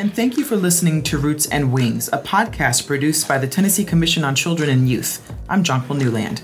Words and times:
and 0.00 0.16
thank 0.16 0.38
you 0.38 0.44
for 0.44 0.56
listening 0.56 1.02
to 1.02 1.18
Roots 1.18 1.46
and 1.48 1.74
Wings, 1.74 2.08
a 2.08 2.16
podcast 2.16 2.86
produced 2.86 3.28
by 3.28 3.36
the 3.36 3.46
Tennessee 3.46 3.84
Commission 3.84 4.24
on 4.24 4.34
Children 4.34 4.70
and 4.70 4.88
Youth. 4.88 5.30
I'm 5.46 5.62
Jonquil 5.62 5.98
Newland. 5.98 6.42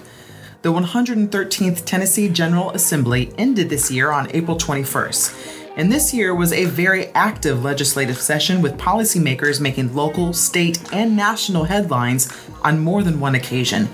The 0.60 0.70
113th 0.70 1.86
Tennessee 1.86 2.28
General 2.28 2.72
Assembly 2.72 3.32
ended 3.38 3.70
this 3.70 3.90
year 3.90 4.10
on 4.10 4.30
April 4.32 4.58
21st, 4.58 5.72
and 5.78 5.90
this 5.90 6.12
year 6.12 6.34
was 6.34 6.52
a 6.52 6.66
very 6.66 7.06
active 7.14 7.64
legislative 7.64 8.20
session 8.20 8.60
with 8.60 8.76
policymakers 8.76 9.58
making 9.58 9.94
local, 9.94 10.34
state, 10.34 10.78
and 10.92 11.16
national 11.16 11.64
headlines 11.64 12.30
on 12.62 12.78
more 12.78 13.02
than 13.02 13.20
one 13.20 13.36
occasion. 13.36 13.88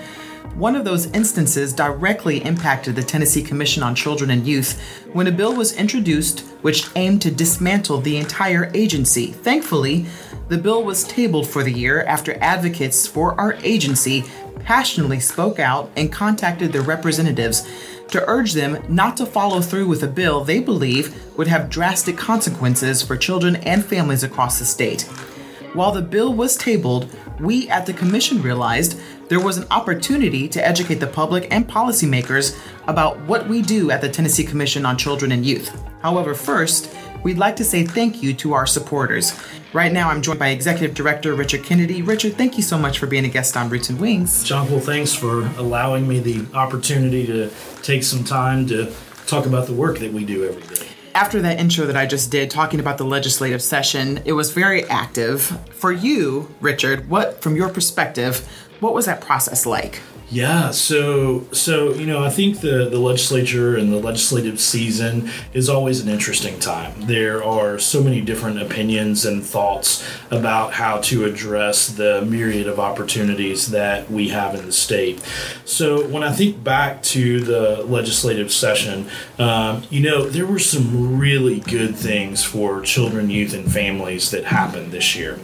One 0.55 0.77
of 0.77 0.85
those 0.85 1.07
instances 1.13 1.73
directly 1.73 2.45
impacted 2.45 2.95
the 2.95 3.03
Tennessee 3.03 3.43
Commission 3.43 3.83
on 3.83 3.95
Children 3.95 4.31
and 4.31 4.47
Youth 4.47 4.79
when 5.13 5.27
a 5.27 5.33
bill 5.33 5.57
was 5.57 5.73
introduced 5.73 6.41
which 6.61 6.89
aimed 6.95 7.23
to 7.23 7.31
dismantle 7.31 8.03
the 8.03 8.19
entire 8.19 8.71
agency. 8.75 9.29
Thankfully, 9.29 10.07
the 10.49 10.59
bill 10.59 10.85
was 10.85 11.05
tabled 11.05 11.49
for 11.49 11.63
the 11.63 11.73
year 11.73 12.03
after 12.05 12.37
advocates 12.43 13.07
for 13.07 13.41
our 13.41 13.55
agency 13.63 14.25
passionately 14.61 15.21
spoke 15.21 15.59
out 15.59 15.91
and 15.97 16.13
contacted 16.13 16.71
their 16.71 16.83
representatives 16.83 17.67
to 18.09 18.23
urge 18.29 18.53
them 18.53 18.79
not 18.89 19.17
to 19.17 19.27
follow 19.27 19.61
through 19.61 19.89
with 19.89 20.03
a 20.03 20.07
bill 20.07 20.45
they 20.45 20.61
believe 20.61 21.37
would 21.39 21.49
have 21.49 21.71
drastic 21.71 22.19
consequences 22.19 23.03
for 23.03 23.17
children 23.17 23.57
and 23.57 23.85
families 23.85 24.23
across 24.23 24.59
the 24.59 24.65
state. 24.67 25.09
While 25.75 25.93
the 25.93 26.03
bill 26.03 26.35
was 26.35 26.55
tabled, 26.59 27.09
we 27.41 27.67
at 27.71 27.87
the 27.87 27.95
Commission 27.95 28.43
realized 28.43 29.01
there 29.29 29.41
was 29.41 29.57
an 29.57 29.67
opportunity 29.71 30.47
to 30.47 30.67
educate 30.67 30.97
the 30.97 31.07
public 31.07 31.49
and 31.51 31.67
policymakers 31.67 32.61
about 32.89 33.19
what 33.23 33.49
we 33.49 33.63
do 33.63 33.91
at 33.91 34.03
the 34.03 34.09
Tennessee 34.11 34.45
Commission 34.45 34.85
on 34.85 34.99
Children 34.99 35.33
and 35.33 35.47
Youth. 35.47 35.75
However, 36.03 36.35
first, 36.35 36.95
we'd 37.23 37.39
like 37.39 37.57
to 37.57 37.65
say 37.65 37.87
thank 37.87 38.23
you 38.23 38.35
to 38.35 38.53
our 38.53 38.67
supporters. 38.67 39.33
Right 39.73 39.93
now, 39.93 40.11
I'm 40.11 40.21
joined 40.21 40.39
by 40.39 40.49
Executive 40.49 40.95
Director 40.95 41.35
Richard 41.35 41.65
Kennedy. 41.65 42.03
Richard, 42.03 42.35
thank 42.35 42.59
you 42.59 42.63
so 42.63 42.77
much 42.77 42.99
for 42.99 43.07
being 43.07 43.25
a 43.25 43.31
guest 43.31 43.57
on 43.57 43.71
Roots 43.71 43.89
and 43.89 43.99
Wings. 43.99 44.45
John, 44.45 44.71
well, 44.71 44.79
thanks 44.79 45.15
for 45.15 45.47
allowing 45.57 46.07
me 46.07 46.21
the 46.21 46.47
opportunity 46.55 47.27
to 47.29 47.51
take 47.81 48.03
some 48.03 48.25
time 48.25 48.67
to 48.67 48.93
talk 49.27 49.47
about 49.47 49.67
the 49.67 49.73
work 49.73 50.01
that 50.01 50.13
we 50.13 50.27
do 50.27 50.47
every 50.47 50.77
day 50.77 50.92
after 51.15 51.41
that 51.43 51.59
intro 51.59 51.87
that 51.87 51.97
I 51.97 52.07
just 52.07 52.31
did, 52.31 52.51
talking 52.51 52.81
about 52.81 52.99
the 52.99 53.05
legislative 53.05 53.63
session, 53.63 54.21
it 54.25 54.33
was 54.33 54.53
very 54.53 54.85
active. 54.85 55.43
For 55.73 55.93
you, 55.93 56.53
Richard, 56.61 57.09
what, 57.09 57.43
from 57.43 57.57
your 57.57 57.69
perspective, 57.69 58.47
what 58.81 58.95
was 58.95 59.07
that 59.07 59.21
process 59.21 59.67
like? 59.67 60.01
Yeah, 60.33 60.71
so 60.71 61.45
so 61.53 61.93
you 61.93 62.07
know, 62.07 62.25
I 62.25 62.31
think 62.31 62.61
the 62.61 62.89
the 62.89 62.99
legislature 62.99 63.77
and 63.77 63.93
the 63.93 63.99
legislative 63.99 64.61
season 64.61 65.29
is 65.53 65.69
always 65.69 66.01
an 66.01 66.09
interesting 66.09 66.59
time. 66.59 67.03
There 67.03 67.45
are 67.45 67.79
so 67.79 68.03
many 68.03 68.23
different 68.23 68.59
opinions 68.63 69.27
and 69.27 69.45
thoughts 69.45 70.03
about 70.31 70.73
how 70.73 71.03
to 71.03 71.27
address 71.27 71.89
the 71.89 72.23
myriad 72.23 72.67
of 72.67 72.81
opportunities 72.81 73.73
that 73.73 74.11
we 74.11 74.31
have 74.31 74.55
in 74.55 74.65
the 74.65 74.73
state. 74.73 75.23
So 75.67 76.07
when 76.07 76.23
I 76.23 76.33
think 76.33 76.65
back 76.65 77.03
to 77.15 77.41
the 77.41 77.83
legislative 77.83 78.51
session, 78.51 79.09
um, 79.39 79.83
you 79.91 80.01
know, 80.01 80.27
there 80.27 80.47
were 80.47 80.59
some 80.59 81.19
really 81.19 81.61
good 81.61 81.95
things 81.95 82.43
for 82.43 82.81
children, 82.81 83.29
youth, 83.29 83.53
and 83.53 83.71
families 83.71 84.31
that 84.31 84.45
happened 84.45 84.93
this 84.93 85.15
year. 85.15 85.39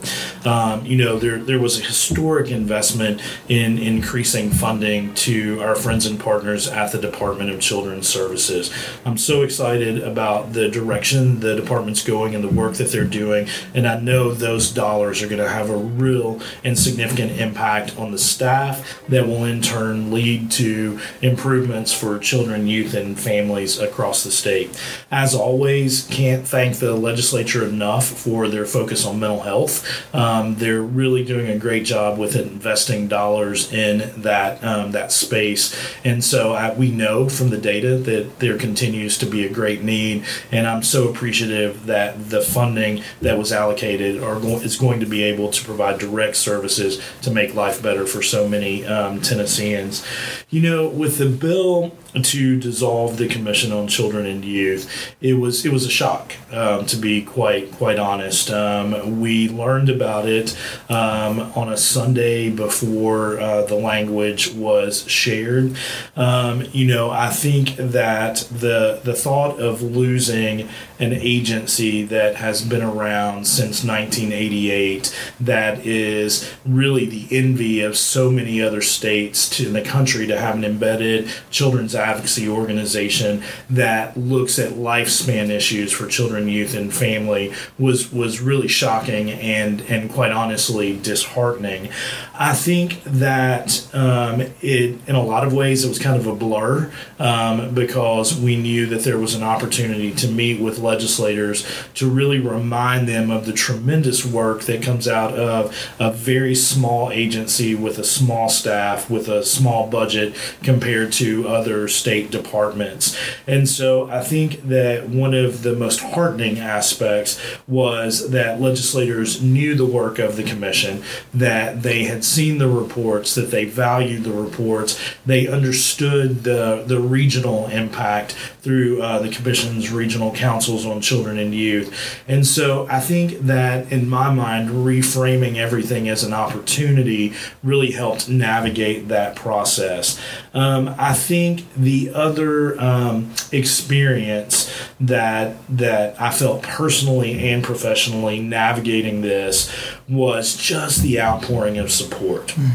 Um, 0.44 0.84
you 0.86 0.96
know, 0.96 1.18
there 1.18 1.38
there 1.38 1.58
was 1.58 1.78
a 1.78 1.82
historic 1.82 2.50
investment 2.50 3.20
in 3.48 3.78
increasing 3.78 4.50
funding 4.50 5.14
to 5.14 5.60
our 5.62 5.74
friends 5.74 6.06
and 6.06 6.18
partners 6.18 6.68
at 6.68 6.92
the 6.92 6.98
Department 6.98 7.50
of 7.50 7.60
Children's 7.60 8.08
Services. 8.08 8.72
I'm 9.04 9.18
so 9.18 9.42
excited 9.42 10.02
about 10.02 10.52
the 10.52 10.68
direction 10.68 11.40
the 11.40 11.56
department's 11.56 12.04
going 12.04 12.34
and 12.34 12.44
the 12.44 12.48
work 12.48 12.74
that 12.74 12.90
they're 12.90 13.04
doing, 13.04 13.48
and 13.74 13.86
I 13.86 14.00
know 14.00 14.32
those 14.32 14.70
dollars 14.70 15.22
are 15.22 15.26
going 15.26 15.42
to 15.42 15.48
have 15.48 15.70
a 15.70 15.76
real 15.76 16.40
and 16.64 16.78
significant 16.78 17.32
impact 17.40 17.98
on 17.98 18.12
the 18.12 18.18
staff 18.18 19.02
that 19.08 19.26
will 19.26 19.44
in 19.44 19.60
turn 19.60 20.10
lead 20.12 20.50
to 20.52 21.00
improvements 21.22 21.92
for 21.92 22.18
children, 22.18 22.66
youth, 22.66 22.94
and 22.94 23.18
families 23.18 23.78
across 23.78 24.24
the 24.24 24.30
state. 24.30 24.78
As 25.10 25.34
always, 25.34 26.06
can't 26.06 26.46
thank 26.46 26.76
the 26.76 26.94
legislature 26.94 27.66
enough 27.66 28.06
for 28.06 28.48
their 28.48 28.64
focus 28.64 29.04
on 29.04 29.20
mental 29.20 29.40
health. 29.40 29.84
Um, 30.14 30.27
they're 30.56 30.82
really 30.82 31.24
doing 31.24 31.48
a 31.48 31.58
great 31.58 31.84
job 31.84 32.18
with 32.18 32.36
investing 32.36 33.08
dollars 33.08 33.72
in 33.72 34.22
that 34.22 34.62
um, 34.64 34.92
that 34.92 35.12
space. 35.12 35.74
And 36.04 36.22
so 36.24 36.52
I, 36.52 36.72
we 36.74 36.90
know 36.90 37.28
from 37.28 37.50
the 37.50 37.58
data 37.58 37.96
that 37.98 38.38
there 38.38 38.58
continues 38.58 39.18
to 39.18 39.26
be 39.26 39.46
a 39.46 39.50
great 39.50 39.82
need. 39.82 40.24
And 40.50 40.66
I'm 40.66 40.82
so 40.82 41.08
appreciative 41.08 41.86
that 41.86 42.30
the 42.30 42.40
funding 42.40 43.02
that 43.20 43.38
was 43.38 43.52
allocated 43.52 44.22
are 44.22 44.38
go- 44.40 44.60
is 44.60 44.76
going 44.76 45.00
to 45.00 45.06
be 45.06 45.22
able 45.22 45.50
to 45.50 45.64
provide 45.64 45.98
direct 45.98 46.36
services 46.36 47.00
to 47.22 47.30
make 47.30 47.54
life 47.54 47.82
better 47.82 48.06
for 48.06 48.22
so 48.22 48.48
many 48.48 48.84
um, 48.86 49.20
Tennesseans. 49.20 50.04
You 50.50 50.62
know, 50.62 50.88
with 50.88 51.18
the 51.18 51.28
bill 51.28 51.92
to 52.14 52.58
dissolve 52.58 53.16
the 53.16 53.28
Commission 53.28 53.72
on 53.72 53.86
Children 53.86 54.26
and 54.26 54.44
Youth, 54.44 55.14
it 55.20 55.34
was 55.34 55.64
it 55.64 55.72
was 55.72 55.84
a 55.84 55.90
shock 55.90 56.34
um, 56.52 56.86
to 56.86 56.96
be 56.96 57.22
quite 57.22 57.72
quite 57.72 57.98
honest. 57.98 58.50
Um, 58.50 59.20
we 59.20 59.48
learned 59.48 59.90
about 59.90 60.26
it 60.26 60.56
um, 60.88 61.40
on 61.54 61.68
a 61.68 61.76
Sunday 61.76 62.50
before 62.50 63.38
uh, 63.38 63.62
the 63.62 63.74
language 63.74 64.52
was 64.52 65.08
shared. 65.08 65.76
Um, 66.16 66.64
you 66.72 66.86
know, 66.86 67.10
I 67.10 67.30
think 67.30 67.76
that 67.76 68.48
the 68.50 69.00
the 69.04 69.14
thought 69.14 69.60
of 69.60 69.82
losing 69.82 70.68
an 70.98 71.12
agency 71.12 72.02
that 72.04 72.36
has 72.36 72.62
been 72.62 72.82
around 72.82 73.46
since 73.46 73.84
1988 73.84 75.14
that 75.40 75.86
is 75.86 76.52
really 76.64 77.06
the 77.06 77.26
envy 77.30 77.80
of 77.80 77.96
so 77.96 78.30
many 78.30 78.60
other 78.60 78.82
states 78.82 79.60
in 79.60 79.72
the 79.72 79.82
country 79.82 80.26
to 80.26 80.38
have 80.38 80.56
an 80.56 80.64
embedded 80.64 81.30
children's 81.50 81.94
advocacy 81.98 82.48
organization 82.48 83.42
that 83.70 84.16
looks 84.16 84.58
at 84.58 84.72
lifespan 84.72 85.50
issues 85.50 85.92
for 85.92 86.06
children, 86.06 86.48
youth, 86.48 86.74
and 86.74 86.92
family 86.92 87.52
was 87.78 88.12
was 88.12 88.40
really 88.40 88.68
shocking 88.68 89.30
and 89.30 89.80
and 89.82 90.10
quite 90.10 90.32
honestly 90.32 90.98
disheartening. 90.98 91.90
I 92.34 92.54
think 92.54 93.02
that 93.04 93.88
um, 93.94 94.40
it 94.60 94.98
in 95.06 95.14
a 95.14 95.22
lot 95.22 95.46
of 95.46 95.52
ways 95.52 95.84
it 95.84 95.88
was 95.88 95.98
kind 95.98 96.18
of 96.18 96.26
a 96.26 96.34
blur 96.34 96.92
um, 97.18 97.74
because 97.74 98.38
we 98.38 98.56
knew 98.56 98.86
that 98.86 99.02
there 99.02 99.18
was 99.18 99.34
an 99.34 99.42
opportunity 99.42 100.14
to 100.14 100.28
meet 100.28 100.60
with 100.60 100.78
legislators 100.78 101.66
to 101.94 102.08
really 102.08 102.38
remind 102.38 103.08
them 103.08 103.30
of 103.30 103.46
the 103.46 103.52
tremendous 103.52 104.24
work 104.24 104.62
that 104.62 104.82
comes 104.82 105.08
out 105.08 105.34
of 105.34 105.76
a 105.98 106.12
very 106.12 106.54
small 106.54 107.10
agency 107.10 107.74
with 107.74 107.98
a 107.98 108.04
small 108.04 108.48
staff 108.48 109.10
with 109.10 109.28
a 109.28 109.44
small 109.44 109.88
budget 109.88 110.34
compared 110.62 111.12
to 111.12 111.48
other 111.48 111.87
state 111.88 112.30
departments. 112.30 113.16
And 113.46 113.68
so 113.68 114.08
I 114.10 114.22
think 114.22 114.68
that 114.68 115.08
one 115.08 115.34
of 115.34 115.62
the 115.62 115.74
most 115.74 116.00
heartening 116.00 116.58
aspects 116.58 117.40
was 117.66 118.30
that 118.30 118.60
legislators 118.60 119.42
knew 119.42 119.74
the 119.74 119.86
work 119.86 120.18
of 120.18 120.36
the 120.36 120.44
commission, 120.44 121.02
that 121.34 121.82
they 121.82 122.04
had 122.04 122.24
seen 122.24 122.58
the 122.58 122.68
reports, 122.68 123.34
that 123.34 123.50
they 123.50 123.64
valued 123.64 124.24
the 124.24 124.32
reports, 124.32 125.00
they 125.26 125.46
understood 125.46 126.44
the, 126.44 126.84
the 126.86 127.00
regional 127.00 127.66
impact 127.68 128.32
through 128.62 129.00
uh, 129.02 129.18
the 129.18 129.30
commission's 129.30 129.90
regional 129.90 130.32
councils 130.32 130.84
on 130.84 131.00
children 131.00 131.38
and 131.38 131.54
youth. 131.54 132.22
And 132.28 132.46
so 132.46 132.86
I 132.90 133.00
think 133.00 133.38
that 133.40 133.90
in 133.92 134.08
my 134.08 134.32
mind, 134.32 134.70
reframing 134.70 135.56
everything 135.56 136.08
as 136.08 136.24
an 136.24 136.32
opportunity 136.32 137.32
really 137.62 137.92
helped 137.92 138.28
navigate 138.28 139.08
that 139.08 139.36
process. 139.36 140.20
Um, 140.58 140.92
I 140.98 141.14
think 141.14 141.72
the 141.74 142.10
other 142.12 142.80
um, 142.80 143.32
experience 143.52 144.68
that 144.98 145.56
that 145.68 146.20
I 146.20 146.32
felt 146.32 146.62
personally 146.62 147.48
and 147.48 147.62
professionally 147.62 148.40
navigating 148.40 149.20
this 149.20 149.72
was 150.08 150.56
just 150.56 151.02
the 151.02 151.20
outpouring 151.20 151.78
of 151.78 151.92
support. 151.92 152.48
Mm. 152.48 152.72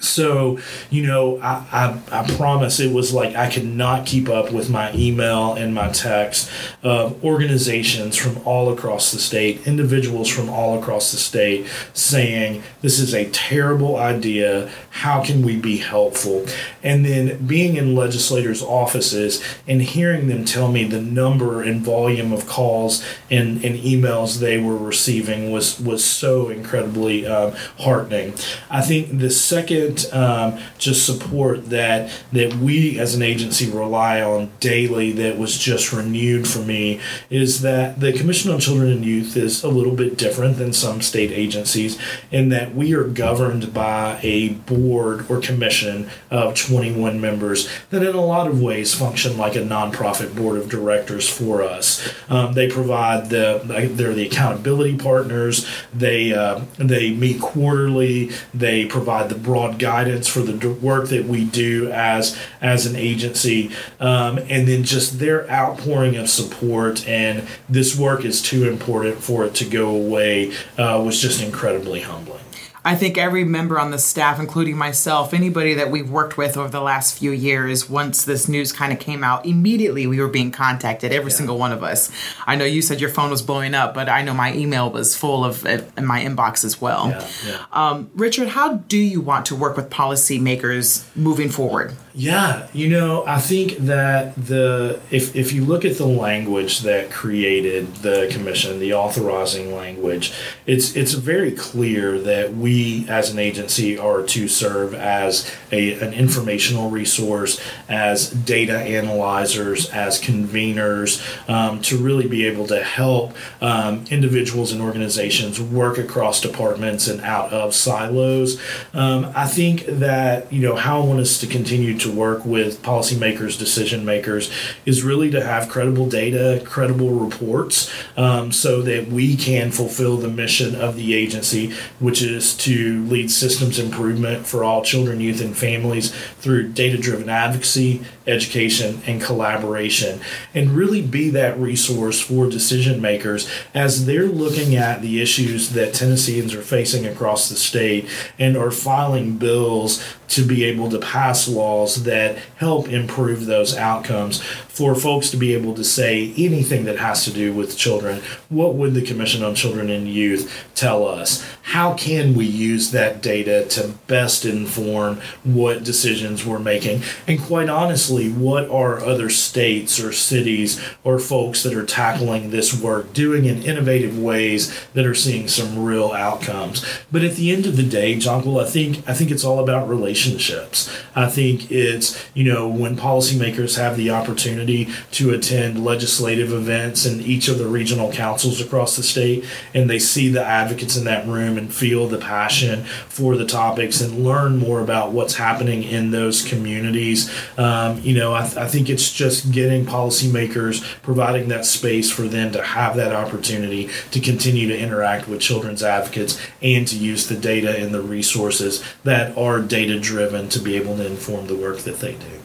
So, 0.00 0.58
you 0.90 1.06
know, 1.06 1.38
I, 1.40 2.00
I, 2.12 2.20
I, 2.20 2.36
promise 2.36 2.78
it 2.78 2.92
was 2.92 3.12
like 3.12 3.34
I 3.34 3.50
could 3.50 3.64
not 3.64 4.06
keep 4.06 4.28
up 4.28 4.52
with 4.52 4.70
my 4.70 4.92
email 4.94 5.54
and 5.54 5.74
my 5.74 5.88
text 5.88 6.50
of 6.82 7.22
organizations 7.24 8.16
from 8.16 8.38
all 8.46 8.72
across 8.72 9.10
the 9.10 9.18
state, 9.18 9.66
individuals 9.66 10.28
from 10.28 10.48
all 10.48 10.78
across 10.78 11.10
the 11.10 11.18
state 11.18 11.66
saying, 11.92 12.62
This 12.82 12.98
is 12.98 13.14
a 13.14 13.28
terrible 13.30 13.96
idea. 13.96 14.70
How 14.90 15.22
can 15.22 15.42
we 15.42 15.56
be 15.56 15.78
helpful? 15.78 16.46
And 16.82 17.04
then 17.04 17.46
being 17.46 17.76
in 17.76 17.94
legislators' 17.94 18.62
offices 18.62 19.42
and 19.66 19.82
hearing 19.82 20.28
them 20.28 20.44
tell 20.44 20.70
me 20.70 20.84
the 20.84 21.00
number 21.00 21.62
and 21.62 21.80
volume 21.80 22.32
of 22.32 22.46
calls 22.46 23.04
and, 23.30 23.64
and 23.64 23.78
emails 23.78 24.38
they 24.38 24.60
were 24.60 24.76
receiving 24.76 25.50
was, 25.50 25.80
was 25.80 26.04
so 26.04 26.48
incredibly 26.48 27.26
um, 27.26 27.52
heartening. 27.78 28.34
I 28.70 28.82
think 28.82 29.18
the 29.18 29.30
second 29.30 29.79
second 29.80 30.12
um, 30.12 30.58
just 30.78 31.04
support 31.06 31.70
that 31.70 32.10
that 32.32 32.54
we 32.54 32.98
as 32.98 33.14
an 33.14 33.22
agency 33.22 33.70
rely 33.70 34.20
on 34.22 34.50
daily 34.60 35.12
that 35.12 35.38
was 35.38 35.58
just 35.58 35.92
renewed 35.92 36.46
for 36.46 36.60
me 36.60 37.00
is 37.28 37.62
that 37.62 38.00
the 38.00 38.12
Commission 38.12 38.50
on 38.50 38.60
Children 38.60 38.92
and 38.92 39.04
Youth 39.04 39.36
is 39.36 39.62
a 39.62 39.68
little 39.68 39.94
bit 39.94 40.16
different 40.16 40.56
than 40.56 40.72
some 40.72 41.00
state 41.00 41.30
agencies 41.30 41.98
in 42.30 42.48
that 42.50 42.74
we 42.74 42.94
are 42.94 43.04
governed 43.04 43.72
by 43.72 44.18
a 44.22 44.50
board 44.50 45.30
or 45.30 45.40
commission 45.40 46.08
of 46.30 46.54
21 46.54 47.20
members 47.20 47.68
that 47.90 48.02
in 48.02 48.14
a 48.14 48.24
lot 48.24 48.46
of 48.46 48.60
ways 48.60 48.94
function 48.94 49.36
like 49.36 49.56
a 49.56 49.60
nonprofit 49.60 50.34
board 50.36 50.58
of 50.58 50.68
directors 50.68 51.28
for 51.28 51.62
us. 51.62 52.12
Um, 52.28 52.54
they 52.54 52.68
provide 52.68 53.30
the 53.30 53.60
they're 53.94 54.14
the 54.14 54.26
accountability 54.26 54.96
partners. 54.96 55.66
They 55.92 56.32
uh, 56.32 56.62
they 56.78 57.10
meet 57.10 57.40
quarterly. 57.40 58.30
They 58.54 58.86
provide 58.86 59.28
the 59.28 59.38
broad 59.38 59.69
guidance 59.78 60.28
for 60.28 60.40
the 60.40 60.70
work 60.70 61.08
that 61.08 61.24
we 61.26 61.44
do 61.44 61.90
as 61.90 62.38
as 62.60 62.86
an 62.86 62.96
agency, 62.96 63.70
um, 63.98 64.38
and 64.38 64.66
then 64.68 64.84
just 64.84 65.18
their 65.18 65.50
outpouring 65.50 66.16
of 66.16 66.28
support 66.28 67.06
and 67.06 67.46
this 67.68 67.96
work 67.96 68.24
is 68.24 68.42
too 68.42 68.68
important 68.68 69.22
for 69.22 69.44
it 69.44 69.54
to 69.54 69.64
go 69.64 69.88
away 69.88 70.52
uh, 70.78 71.00
was 71.04 71.20
just 71.20 71.42
incredibly 71.42 72.00
humbling. 72.00 72.40
I 72.84 72.94
think 72.94 73.18
every 73.18 73.44
member 73.44 73.78
on 73.78 73.90
the 73.90 73.98
staff, 73.98 74.40
including 74.40 74.76
myself, 74.76 75.34
anybody 75.34 75.74
that 75.74 75.90
we've 75.90 76.10
worked 76.10 76.36
with 76.36 76.56
over 76.56 76.68
the 76.68 76.80
last 76.80 77.18
few 77.18 77.30
years, 77.30 77.90
once 77.90 78.24
this 78.24 78.48
news 78.48 78.72
kind 78.72 78.92
of 78.92 78.98
came 78.98 79.22
out, 79.22 79.44
immediately 79.44 80.06
we 80.06 80.20
were 80.20 80.28
being 80.28 80.50
contacted, 80.50 81.12
every 81.12 81.30
yeah. 81.30 81.36
single 81.36 81.58
one 81.58 81.72
of 81.72 81.82
us. 81.82 82.10
I 82.46 82.56
know 82.56 82.64
you 82.64 82.82
said 82.82 83.00
your 83.00 83.10
phone 83.10 83.30
was 83.30 83.42
blowing 83.42 83.74
up, 83.74 83.94
but 83.94 84.08
I 84.08 84.22
know 84.22 84.32
my 84.32 84.54
email 84.54 84.90
was 84.90 85.16
full 85.16 85.44
of 85.44 85.66
in 85.66 86.06
my 86.06 86.20
inbox 86.22 86.64
as 86.64 86.80
well. 86.80 87.08
Yeah, 87.10 87.30
yeah. 87.46 87.64
Um, 87.72 88.10
Richard, 88.14 88.48
how 88.48 88.74
do 88.74 88.98
you 88.98 89.20
want 89.20 89.46
to 89.46 89.56
work 89.56 89.76
with 89.76 89.90
policymakers 89.90 91.04
moving 91.14 91.50
forward? 91.50 91.94
Yeah, 92.12 92.66
you 92.72 92.88
know, 92.88 93.24
I 93.24 93.38
think 93.38 93.76
that 93.78 94.34
the 94.34 95.00
if 95.12 95.36
if 95.36 95.52
you 95.52 95.64
look 95.64 95.84
at 95.84 95.96
the 95.96 96.06
language 96.06 96.80
that 96.80 97.12
created 97.12 97.94
the 97.96 98.28
commission, 98.32 98.80
the 98.80 98.94
authorizing 98.94 99.76
language, 99.76 100.32
it's 100.66 100.96
it's 100.96 101.12
very 101.12 101.52
clear 101.52 102.18
that 102.18 102.52
we 102.52 103.06
as 103.08 103.30
an 103.30 103.38
agency 103.38 103.96
are 103.96 104.24
to 104.24 104.48
serve 104.48 104.92
as 104.92 105.48
a 105.70 106.00
an 106.00 106.12
informational 106.12 106.90
resource, 106.90 107.60
as 107.88 108.30
data 108.30 108.76
analyzers, 108.76 109.88
as 109.90 110.20
conveners, 110.20 111.22
um, 111.48 111.80
to 111.82 111.96
really 111.96 112.26
be 112.26 112.44
able 112.44 112.66
to 112.66 112.82
help 112.82 113.36
um, 113.60 114.04
individuals 114.10 114.72
and 114.72 114.82
organizations 114.82 115.60
work 115.60 115.96
across 115.96 116.40
departments 116.40 117.06
and 117.06 117.20
out 117.20 117.52
of 117.52 117.72
silos. 117.72 118.60
Um, 118.94 119.30
I 119.36 119.46
think 119.46 119.86
that 119.86 120.52
you 120.52 120.60
know 120.60 120.74
how 120.74 121.02
I 121.02 121.04
want 121.04 121.20
us 121.20 121.38
to 121.38 121.46
continue 121.46 121.99
to 122.00 122.12
work 122.12 122.44
with 122.44 122.82
policymakers, 122.82 123.58
decision 123.58 124.04
makers, 124.04 124.50
is 124.84 125.02
really 125.02 125.30
to 125.30 125.44
have 125.44 125.68
credible 125.68 126.08
data, 126.08 126.62
credible 126.64 127.10
reports, 127.10 127.92
um, 128.16 128.52
so 128.52 128.82
that 128.82 129.08
we 129.08 129.36
can 129.36 129.70
fulfill 129.70 130.16
the 130.16 130.28
mission 130.28 130.74
of 130.74 130.96
the 130.96 131.14
agency, 131.14 131.72
which 131.98 132.22
is 132.22 132.56
to 132.56 133.04
lead 133.06 133.30
systems 133.30 133.78
improvement 133.78 134.46
for 134.46 134.64
all 134.64 134.82
children, 134.82 135.20
youth, 135.20 135.40
and 135.40 135.56
families 135.56 136.12
through 136.38 136.68
data 136.68 136.98
driven 136.98 137.28
advocacy, 137.28 138.02
education, 138.30 139.02
and 139.06 139.20
collaboration, 139.20 140.20
and 140.54 140.70
really 140.70 141.02
be 141.02 141.30
that 141.30 141.58
resource 141.58 142.20
for 142.20 142.48
decision 142.48 143.00
makers 143.00 143.50
as 143.74 144.06
they're 144.06 144.26
looking 144.26 144.76
at 144.76 145.02
the 145.02 145.20
issues 145.20 145.70
that 145.70 145.92
Tennesseans 145.94 146.54
are 146.54 146.62
facing 146.62 147.06
across 147.06 147.48
the 147.48 147.56
state 147.56 148.08
and 148.38 148.56
are 148.56 148.70
filing 148.70 149.36
bills 149.36 150.04
to 150.28 150.44
be 150.46 150.64
able 150.64 150.88
to 150.88 150.98
pass 150.98 151.48
laws 151.48 152.04
that 152.04 152.38
help 152.56 152.88
improve 152.88 153.46
those 153.46 153.76
outcomes 153.76 154.40
for 154.40 154.94
folks 154.94 155.30
to 155.30 155.36
be 155.36 155.54
able 155.54 155.74
to 155.74 155.82
say 155.82 156.32
anything 156.36 156.84
that 156.84 156.98
has 156.98 157.24
to 157.24 157.32
do 157.32 157.52
with 157.52 157.76
children. 157.76 158.22
What 158.48 158.74
would 158.74 158.94
the 158.94 159.02
Commission 159.04 159.42
on 159.42 159.56
Children 159.56 159.90
and 159.90 160.08
Youth 160.08 160.68
tell 160.74 161.06
us? 161.06 161.44
How 161.70 161.94
can 161.94 162.34
we 162.34 162.46
use 162.46 162.92
that 162.92 163.22
data 163.22 163.64
to 163.70 163.88
best 164.06 164.44
inform 164.44 165.20
what 165.44 165.84
decisions 165.84 166.44
we're 166.44 166.58
making? 166.58 167.02
And 167.26 167.40
quite 167.40 167.68
honestly, 167.68 168.30
what 168.30 168.68
are 168.68 169.00
other 169.00 169.30
states 169.30 170.00
or 170.00 170.12
cities 170.12 170.80
or 171.04 171.18
folks 171.18 171.62
that 171.62 171.74
are 171.74 171.86
tackling 171.86 172.50
this 172.50 172.78
work 172.78 173.12
doing 173.12 173.44
in 173.44 173.62
innovative 173.62 174.18
ways 174.18 174.74
that 174.94 175.06
are 175.06 175.14
seeing 175.14 175.48
some 175.48 175.84
real 175.84 176.12
outcomes? 176.12 176.84
But 177.12 177.24
at 177.24 177.36
the 177.36 177.52
end 177.52 177.66
of 177.66 177.76
the 177.76 177.82
day, 177.82 178.16
Jonquil, 178.16 178.60
I 178.60 178.64
think 178.64 179.08
I 179.08 179.14
think 179.14 179.30
it's 179.30 179.44
all 179.44 179.60
about 179.60 179.88
relationships. 179.88 180.90
I 181.14 181.28
think 181.28 181.70
it's, 181.70 182.22
you 182.34 182.44
know, 182.44 182.68
when 182.68 182.96
policymakers 182.96 183.76
have 183.76 183.96
the 183.96 184.10
opportunity 184.10 184.30
opportunity 184.30 184.88
to 185.12 185.30
attend 185.30 185.84
legislative 185.84 186.52
events 186.52 187.04
in 187.06 187.20
each 187.20 187.48
of 187.48 187.58
the 187.58 187.66
regional 187.66 188.12
councils 188.12 188.60
across 188.60 188.96
the 188.96 189.02
state, 189.02 189.44
and 189.74 189.88
they 189.88 189.98
see 189.98 190.28
the 190.28 190.44
advocates 190.44 190.96
in 190.96 191.04
that 191.04 191.26
room 191.26 191.58
and 191.60 191.72
feel 191.72 192.08
the 192.08 192.18
passion 192.18 192.84
for 192.84 193.36
the 193.36 193.46
topics 193.46 194.00
and 194.00 194.24
learn 194.24 194.56
more 194.56 194.80
about 194.80 195.12
what's 195.12 195.34
happening 195.34 195.82
in 195.82 196.10
those 196.10 196.42
communities. 196.42 197.30
Um, 197.58 198.00
you 198.00 198.14
know, 198.14 198.34
I, 198.34 198.42
th- 198.42 198.56
I 198.56 198.66
think 198.66 198.88
it's 198.88 199.12
just 199.12 199.52
getting 199.52 199.84
policymakers 199.84 200.82
providing 201.02 201.48
that 201.48 201.66
space 201.66 202.10
for 202.10 202.22
them 202.22 202.50
to 202.52 202.62
have 202.62 202.96
that 202.96 203.14
opportunity 203.14 203.90
to 204.10 204.20
continue 204.20 204.68
to 204.68 204.78
interact 204.78 205.28
with 205.28 205.40
children's 205.40 205.82
advocates 205.82 206.40
and 206.62 206.88
to 206.88 206.96
use 206.96 207.28
the 207.28 207.36
data 207.36 207.78
and 207.78 207.94
the 207.94 208.02
resources 208.02 208.82
that 209.04 209.36
are 209.36 209.60
data 209.60 210.00
driven 210.00 210.48
to 210.48 210.58
be 210.58 210.76
able 210.76 210.96
to 210.96 211.06
inform 211.06 211.46
the 211.46 211.56
work 211.56 211.78
that 211.80 212.00
they 212.00 212.14
do. 212.14 212.40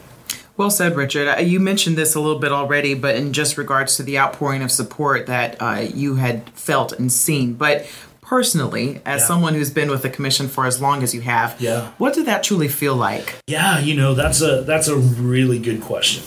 Well 0.57 0.69
said, 0.69 0.95
Richard. 0.95 1.27
Uh, 1.27 1.41
you 1.41 1.59
mentioned 1.59 1.97
this 1.97 2.15
a 2.15 2.19
little 2.21 2.39
bit 2.39 2.53
already, 2.53 2.93
but 2.93 3.15
in 3.15 3.33
just 3.33 3.57
regards 3.57 3.97
to 3.97 4.03
the 4.03 4.17
outpouring 4.17 4.61
of 4.61 4.71
support 4.71 5.27
that 5.27 5.61
uh, 5.61 5.85
you 5.93 6.15
had 6.15 6.49
felt 6.51 6.93
and 6.93 7.11
seen. 7.11 7.55
But 7.55 7.85
personally, 8.25 9.01
as 9.05 9.21
yeah. 9.21 9.27
someone 9.27 9.53
who's 9.53 9.71
been 9.71 9.89
with 9.89 10.01
the 10.01 10.09
commission 10.09 10.47
for 10.47 10.65
as 10.65 10.81
long 10.81 11.03
as 11.03 11.13
you 11.13 11.21
have, 11.21 11.59
yeah. 11.61 11.91
what 11.97 12.13
did 12.13 12.25
that 12.25 12.43
truly 12.43 12.67
feel 12.67 12.95
like? 12.95 13.37
Yeah, 13.47 13.79
you 13.79 13.95
know, 13.95 14.13
that's 14.13 14.41
a 14.41 14.61
that's 14.63 14.87
a 14.87 14.97
really 14.97 15.59
good 15.59 15.81
question. 15.81 16.23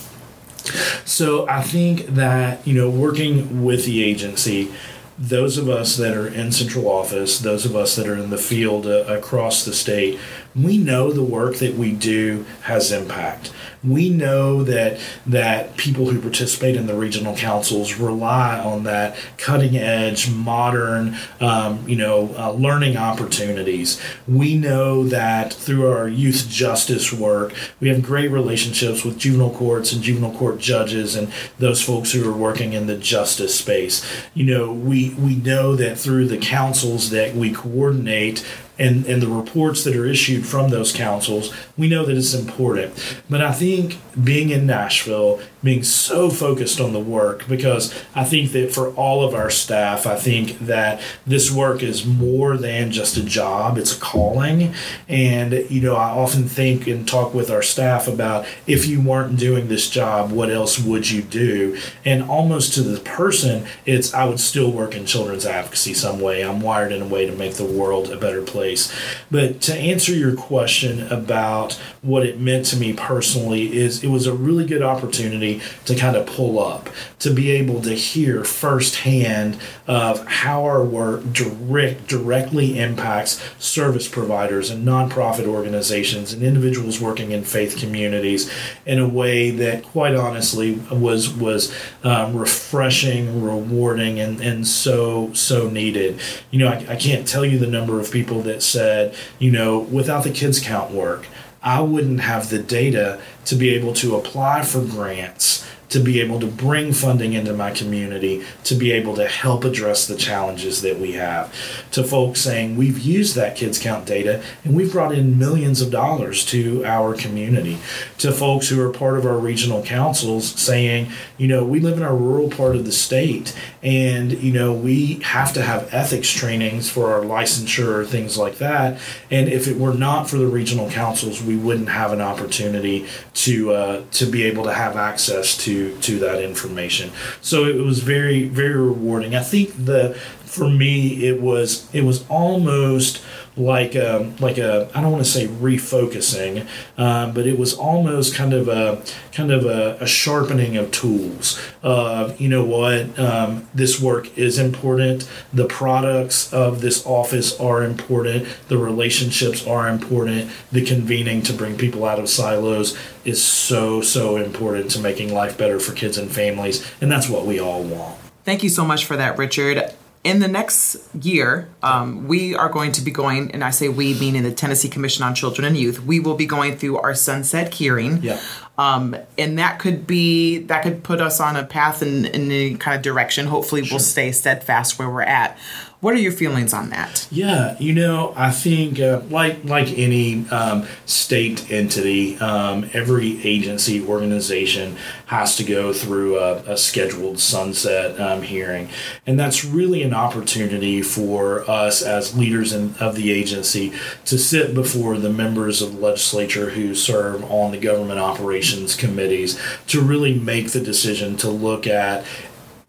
So 1.05 1.49
I 1.49 1.63
think 1.63 2.07
that, 2.07 2.67
you 2.67 2.75
know, 2.75 2.91
working 2.91 3.65
with 3.65 3.87
the 3.87 4.05
agency, 4.05 4.73
those 5.19 5.59
of 5.59 5.69
us 5.69 5.97
that 5.97 6.17
are 6.17 6.29
in 6.29 6.53
central 6.53 6.89
office, 6.89 7.39
those 7.39 7.65
of 7.65 7.75
us 7.75 7.97
that 7.97 8.07
are 8.07 8.17
in 8.17 8.31
the 8.31 8.39
field 8.39 8.87
uh, 8.87 9.05
across 9.05 9.65
the 9.65 9.73
state, 9.73 10.19
we 10.57 10.79
know 10.79 11.13
the 11.13 11.23
work 11.23 11.57
that 11.57 11.75
we 11.75 11.93
do 11.93 12.45
has 12.63 12.91
impact 12.93 13.53
we 13.85 14.09
know 14.11 14.65
that 14.65 14.99
that 15.27 15.77
people 15.77 16.11
who 16.11 16.21
participate 16.21 16.77
in 16.77 16.87
the 16.87 16.95
regional 16.95 17.37
councils 17.37 17.95
rely 17.95 18.59
on 18.59 18.83
that 18.85 19.17
cutting 19.37 19.77
edge, 19.77 20.31
modern, 20.31 21.17
um, 21.41 21.87
you 21.89 21.97
know, 21.97 22.35
uh, 22.37 22.51
learning 22.53 22.97
opportunities. 22.97 24.01
We 24.27 24.57
know 24.57 25.05
that 25.05 25.53
through 25.53 25.91
our 25.91 26.09
youth 26.09 26.49
justice 26.49 27.13
work, 27.13 27.55
we 27.81 27.89
have 27.89 28.03
great 28.03 28.31
relationships 28.31 29.05
with 29.05 29.19
juvenile 29.19 29.55
courts 29.55 29.93
and 29.93 30.03
juvenile 30.03 30.37
court 30.37 30.59
judges 30.59 31.15
and 31.15 31.33
those 31.59 31.83
folks 31.83 32.13
who 32.13 32.29
are 32.29 32.37
working 32.37 32.73
in 32.73 32.87
the 32.87 32.97
justice 32.97 33.59
space. 33.59 34.05
You 34.35 34.47
know, 34.47 34.73
we 34.73 35.15
we 35.15 35.37
know 35.37 35.77
that 35.77 35.99
through 35.99 36.27
the 36.27 36.39
councils 36.39 37.11
that 37.11 37.35
we 37.35 37.53
coordinate 37.53 38.45
and, 38.79 39.05
and 39.07 39.21
the 39.21 39.29
reports 39.29 39.85
that 39.85 39.97
are 39.97 40.07
issued 40.07 40.47
from 40.47 40.71
those 40.71 40.93
councils, 40.93 41.53
we 41.77 41.89
know 41.89 42.05
that 42.05 42.17
it's 42.17 42.35
important. 42.35 42.95
But 43.29 43.43
I 43.43 43.53
think 43.53 43.99
being 44.23 44.51
in 44.51 44.67
Nashville 44.67 45.41
being 45.63 45.83
so 45.83 46.31
focused 46.31 46.81
on 46.81 46.93
the 46.93 47.01
work 47.01 47.47
because 47.49 47.95
I 48.15 48.25
think 48.25 48.53
that 48.53 48.73
for 48.73 48.91
all 48.95 49.27
of 49.27 49.35
our 49.35 49.51
staff, 49.51 50.07
I 50.07 50.17
think 50.17 50.59
that 50.61 51.01
this 51.27 51.51
work 51.51 51.83
is 51.83 52.07
more 52.07 52.57
than 52.57 52.93
just 52.93 53.17
a 53.17 53.23
job, 53.23 53.77
it's 53.77 53.97
a 53.97 54.01
calling. 54.01 54.75
And, 55.09 55.53
you 55.69 55.81
know, 55.81 55.97
I 55.97 56.11
often 56.11 56.45
think 56.45 56.87
and 56.87 57.09
talk 57.09 57.35
with 57.35 57.51
our 57.51 57.63
staff 57.63 58.07
about 58.07 58.47
if 58.67 58.87
you 58.87 59.01
weren't 59.01 59.39
doing 59.39 59.69
this 59.69 59.91
job, 59.91 60.31
what 60.31 60.51
else 60.51 60.79
would 60.79 61.11
you 61.11 61.23
do? 61.23 61.79
And 62.05 62.23
almost 62.23 62.75
to 62.75 62.83
the 62.83 63.01
person, 63.01 63.67
it's 63.85 64.15
I 64.15 64.25
would 64.25 64.41
still 64.41 64.71
work 64.71 64.95
in 64.95 65.07
children's 65.07 65.47
advocacy 65.47 65.95
some 65.95 66.21
way. 66.21 66.43
I'm 66.43 66.61
wired 66.61 66.93
in 66.93 67.03
a 67.03 67.07
way 67.07 67.27
to 67.27 67.33
make 67.33 67.55
the 67.55 67.65
world 67.65 68.11
a 68.11 68.17
better 68.17 68.43
place. 68.43 68.93
But 69.31 69.61
to 69.63 69.75
answer 69.75 70.13
your 70.13 70.37
question 70.37 71.11
about 71.13 71.75
what 72.03 72.25
it 72.25 72.41
meant 72.41 72.67
to 72.67 72.77
me 72.77 72.93
personally, 72.93 73.77
is 73.77 74.05
it 74.05 74.09
was 74.09 74.27
a 74.27 74.33
really 74.33 74.67
good 74.67 74.83
opportunity 74.83 75.48
to 75.85 75.95
kind 75.95 76.17
of 76.17 76.27
pull 76.27 76.59
up, 76.59 76.89
to 77.19 77.31
be 77.31 77.51
able 77.51 77.81
to 77.83 77.95
hear 77.95 78.45
firsthand 78.45 79.59
of 79.87 80.27
how 80.27 80.65
our 80.65 80.85
work 80.85 81.33
direct, 81.33 82.07
directly 82.07 82.79
impacts 82.79 83.43
service 83.59 84.09
providers 84.09 84.71
and 84.71 84.87
nonprofit 84.87 85.47
organizations 85.47 86.33
and 86.33 86.43
individuals 86.43 87.01
working 87.01 87.31
in 87.33 87.43
faith 87.43 87.77
communities 87.79 88.51
in 88.85 88.99
a 88.99 89.09
way 89.09 89.51
that, 89.51 89.83
quite 89.83 90.15
honestly, 90.15 90.75
was 90.91 91.29
was 91.31 91.75
um, 92.05 92.37
refreshing, 92.37 93.43
rewarding, 93.43 94.21
and, 94.21 94.41
and 94.41 94.67
so 94.67 95.33
so 95.33 95.69
needed. 95.69 96.21
You 96.51 96.61
know, 96.61 96.69
I, 96.69 96.87
I 96.91 96.97
can't 96.97 97.27
tell 97.27 97.45
you 97.45 97.59
the 97.59 97.67
number 97.67 98.01
of 98.01 98.11
people 98.11 98.43
that 98.43 98.63
said, 98.63 99.15
you 99.39 99.51
know, 99.51 99.79
without 99.79 100.25
the 100.25 100.31
kids 100.31 100.61
count 100.61 100.91
work, 100.91 101.27
I 101.69 101.83
wouldn't 101.83 102.21
have 102.21 102.49
the 102.49 102.61
data 102.61 103.21
to 103.45 103.55
be 103.55 103.75
able 103.75 103.93
to 103.95 104.17
apply 104.17 104.63
for 104.63 104.81
grants 104.81 105.68
to 105.89 105.99
be 106.01 106.21
able 106.21 106.39
to 106.41 106.47
bring 106.47 106.93
funding 106.93 107.33
into 107.33 107.53
my 107.53 107.71
community 107.71 108.45
to 108.65 108.75
be 108.75 108.93
able 108.93 109.15
to 109.17 109.27
help 109.27 109.65
address 109.65 110.07
the 110.07 110.17
challenges 110.17 110.83
that 110.83 110.99
we 110.99 111.13
have. 111.13 111.53
To 111.93 112.05
folks 112.05 112.41
saying 112.41 112.77
we've 112.77 112.99
used 112.99 113.35
that 113.37 113.57
kids 113.57 113.79
count 113.79 114.07
data 114.07 114.43
and 114.65 114.77
we've 114.77 114.93
brought 114.93 115.13
in 115.13 115.39
millions 115.39 115.81
of 115.81 115.91
dollars 115.91 116.45
to 116.47 116.85
our 116.85 117.15
community. 117.15 117.79
To 118.19 118.33
folks 118.33 118.69
who 118.69 118.81
are 118.83 118.91
part 118.91 119.19
of 119.19 119.25
our 119.25 119.39
regional 119.39 119.83
councils 119.83 120.49
saying, 120.61 121.11
you 121.37 121.49
know, 121.49 121.65
we 121.65 121.81
live 121.81 121.97
in 121.97 122.03
a 122.03 122.15
rural 122.15 122.51
part 122.51 122.77
of 122.77 122.85
the 122.85 122.93
state 122.93 123.57
and, 123.83 124.33
you 124.33 124.53
know, 124.53 124.73
we 124.73 125.15
have 125.21 125.53
to 125.55 125.63
have 125.63 125.93
ethics 125.93 126.31
trainings 126.31 126.91
for 126.91 127.13
our 127.13 127.21
licensure, 127.21 128.07
things 128.07 128.37
like 128.37 128.59
that. 128.59 129.01
And 129.31 129.49
if 129.49 129.67
it 129.67 129.77
were 129.79 129.95
not 129.95 130.29
for 130.29 130.37
the 130.37 130.47
regional 130.47 130.91
councils, 130.91 131.43
we 131.43 131.57
wouldn't 131.57 131.89
have 131.89 132.13
an 132.13 132.21
opportunity 132.21 133.07
to 133.35 133.73
uh, 133.73 134.03
to 134.13 134.27
be 134.27 134.45
able 134.45 134.65
to 134.65 134.73
have 134.73 134.97
access 134.97 135.57
to 135.59 135.78
to 136.01 136.19
that 136.21 136.43
information. 136.43 137.11
So 137.41 137.65
it 137.65 137.83
was 137.83 138.01
very 138.01 138.45
very 138.49 138.77
rewarding. 138.77 139.35
I 139.35 139.43
think 139.43 139.73
the 139.85 140.15
for 140.45 140.69
me 140.69 141.27
it 141.27 141.41
was 141.41 141.89
it 141.93 142.03
was 142.03 142.25
almost 142.29 143.23
like 143.59 143.95
a, 143.95 144.21
um, 144.21 144.37
like 144.37 144.59
a 144.59 144.89
I 144.95 145.01
don't 145.01 145.13
want 145.13 145.25
to 145.25 145.31
say 145.31 145.47
refocusing, 145.47 146.67
um, 146.97 147.33
but 147.33 147.47
it 147.47 147.59
was 147.59 147.75
almost 147.75 148.35
kind 148.35 148.53
of 148.53 148.69
a 148.69 149.03
kind 149.33 149.51
of 149.51 149.65
a, 149.67 149.99
a 150.01 150.07
sharpening 150.07 150.77
of 150.77 150.91
tools. 150.91 151.61
You 151.83 152.49
know 152.49 152.65
what? 152.65 153.19
Um, 153.19 153.69
this 153.75 154.01
work 154.01 154.37
is 154.39 154.59
important. 154.59 155.29
The 155.53 155.67
products 155.67 156.53
of 156.53 156.81
this 156.81 157.05
office 157.05 157.59
are 157.59 157.83
important. 157.83 158.47
The 158.69 158.79
relationships 158.79 159.67
are 159.67 159.89
important. 159.89 160.51
The 160.73 160.85
convening 160.85 161.43
to 161.43 161.53
bring 161.53 161.77
people 161.77 162.05
out 162.05 162.19
of 162.19 162.29
silos 162.29 162.97
is 163.25 163.43
so 163.43 164.01
so 164.01 164.37
important 164.37 164.91
to 164.93 165.01
making 165.01 165.33
life 165.33 165.59
better 165.59 165.81
for 165.81 165.93
kids 165.93 166.17
and 166.17 166.31
families, 166.31 166.89
and 167.01 167.11
that's 167.11 167.29
what 167.29 167.47
we 167.47 167.59
all 167.59 167.83
want. 167.83 168.17
Thank 168.45 168.63
you 168.63 168.71
so 168.71 168.85
much 168.85 169.05
for 169.05 169.17
that, 169.17 169.37
Richard 169.37 169.93
in 170.25 170.41
the 170.41 170.49
next 170.49 170.97
year, 171.15 171.69
um, 171.83 172.27
we 172.27 172.55
are 172.55 172.69
going 172.69 172.93
to 172.93 173.03
be 173.03 173.11
going, 173.11 173.53
and 173.53 173.63
I 173.63 173.71
say 173.71 173.89
we, 173.89 174.15
meaning 174.15 174.43
the 174.43 174.53
Tennessee 174.53 174.89
Commission 174.89 175.25
on 175.25 175.35
Children 175.35 175.67
and 175.69 175.77
Youth, 175.77 176.01
we 176.05 176.21
will 176.21 176.35
be 176.35 176.47
going 176.47 176.77
through 176.77 176.99
our 176.99 177.15
sunset 177.15 177.73
hearing. 177.73 178.23
Yeah. 178.23 178.41
Um, 178.77 179.17
and 179.37 179.59
that 179.59 179.79
could 179.79 180.07
be 180.07 180.59
that 180.59 180.83
could 180.83 181.03
put 181.03 181.21
us 181.21 181.41
on 181.41 181.57
a 181.57 181.65
path 181.65 182.03
in, 182.03 182.27
in 182.27 182.51
any 182.51 182.75
kind 182.77 182.97
of 182.97 183.03
direction. 183.03 183.47
Hopefully, 183.47 183.85
sure. 183.85 183.97
we'll 183.97 184.05
stay 184.05 184.31
steadfast 184.33 184.99
where 184.99 185.11
we're 185.11 185.23
at. 185.23 185.59
What 186.01 186.15
are 186.15 186.19
your 186.19 186.31
feelings 186.31 186.73
on 186.73 186.91
that? 186.91 187.27
Yeah, 187.29 187.77
you 187.81 187.93
know, 187.93 188.33
I 188.37 188.53
think 188.53 189.01
uh, 189.01 189.23
like 189.31 189.65
like 189.65 189.89
any 189.99 190.49
um, 190.51 190.87
state 191.07 191.69
entity, 191.73 192.39
um, 192.39 192.89
every 192.93 193.45
agency 193.45 194.07
organization 194.07 194.97
has 195.27 195.57
to 195.57 195.65
go 195.65 195.93
through 195.93 196.39
a, 196.39 196.59
a 196.59 196.77
scheduled 196.77 197.41
sunset 197.41 198.19
um, 198.21 198.43
hearing, 198.43 198.91
and 199.27 199.41
that's 199.41 199.65
really 199.65 200.05
an 200.05 200.15
opportunity 200.15 201.03
for 201.03 201.69
us 201.69 202.01
as 202.01 202.39
leaders 202.39 202.73
in, 202.73 202.95
of 203.01 203.17
the 203.17 203.33
agency 203.33 203.93
to 204.25 204.39
sit 204.39 204.75
before 204.75 205.19
the 205.19 205.31
members 205.31 205.83
of 205.83 205.97
the 205.97 206.01
legislature 206.01 206.71
who 206.71 206.95
serve 206.95 207.43
on 207.51 207.73
the 207.73 207.79
government 207.79 208.21
operations 208.21 208.95
committees 208.95 209.61
to 209.89 210.01
really 210.01 210.39
make 210.39 210.71
the 210.71 210.81
decision 210.81 211.37
to 211.37 211.51
look 211.51 211.89
at 211.89 212.25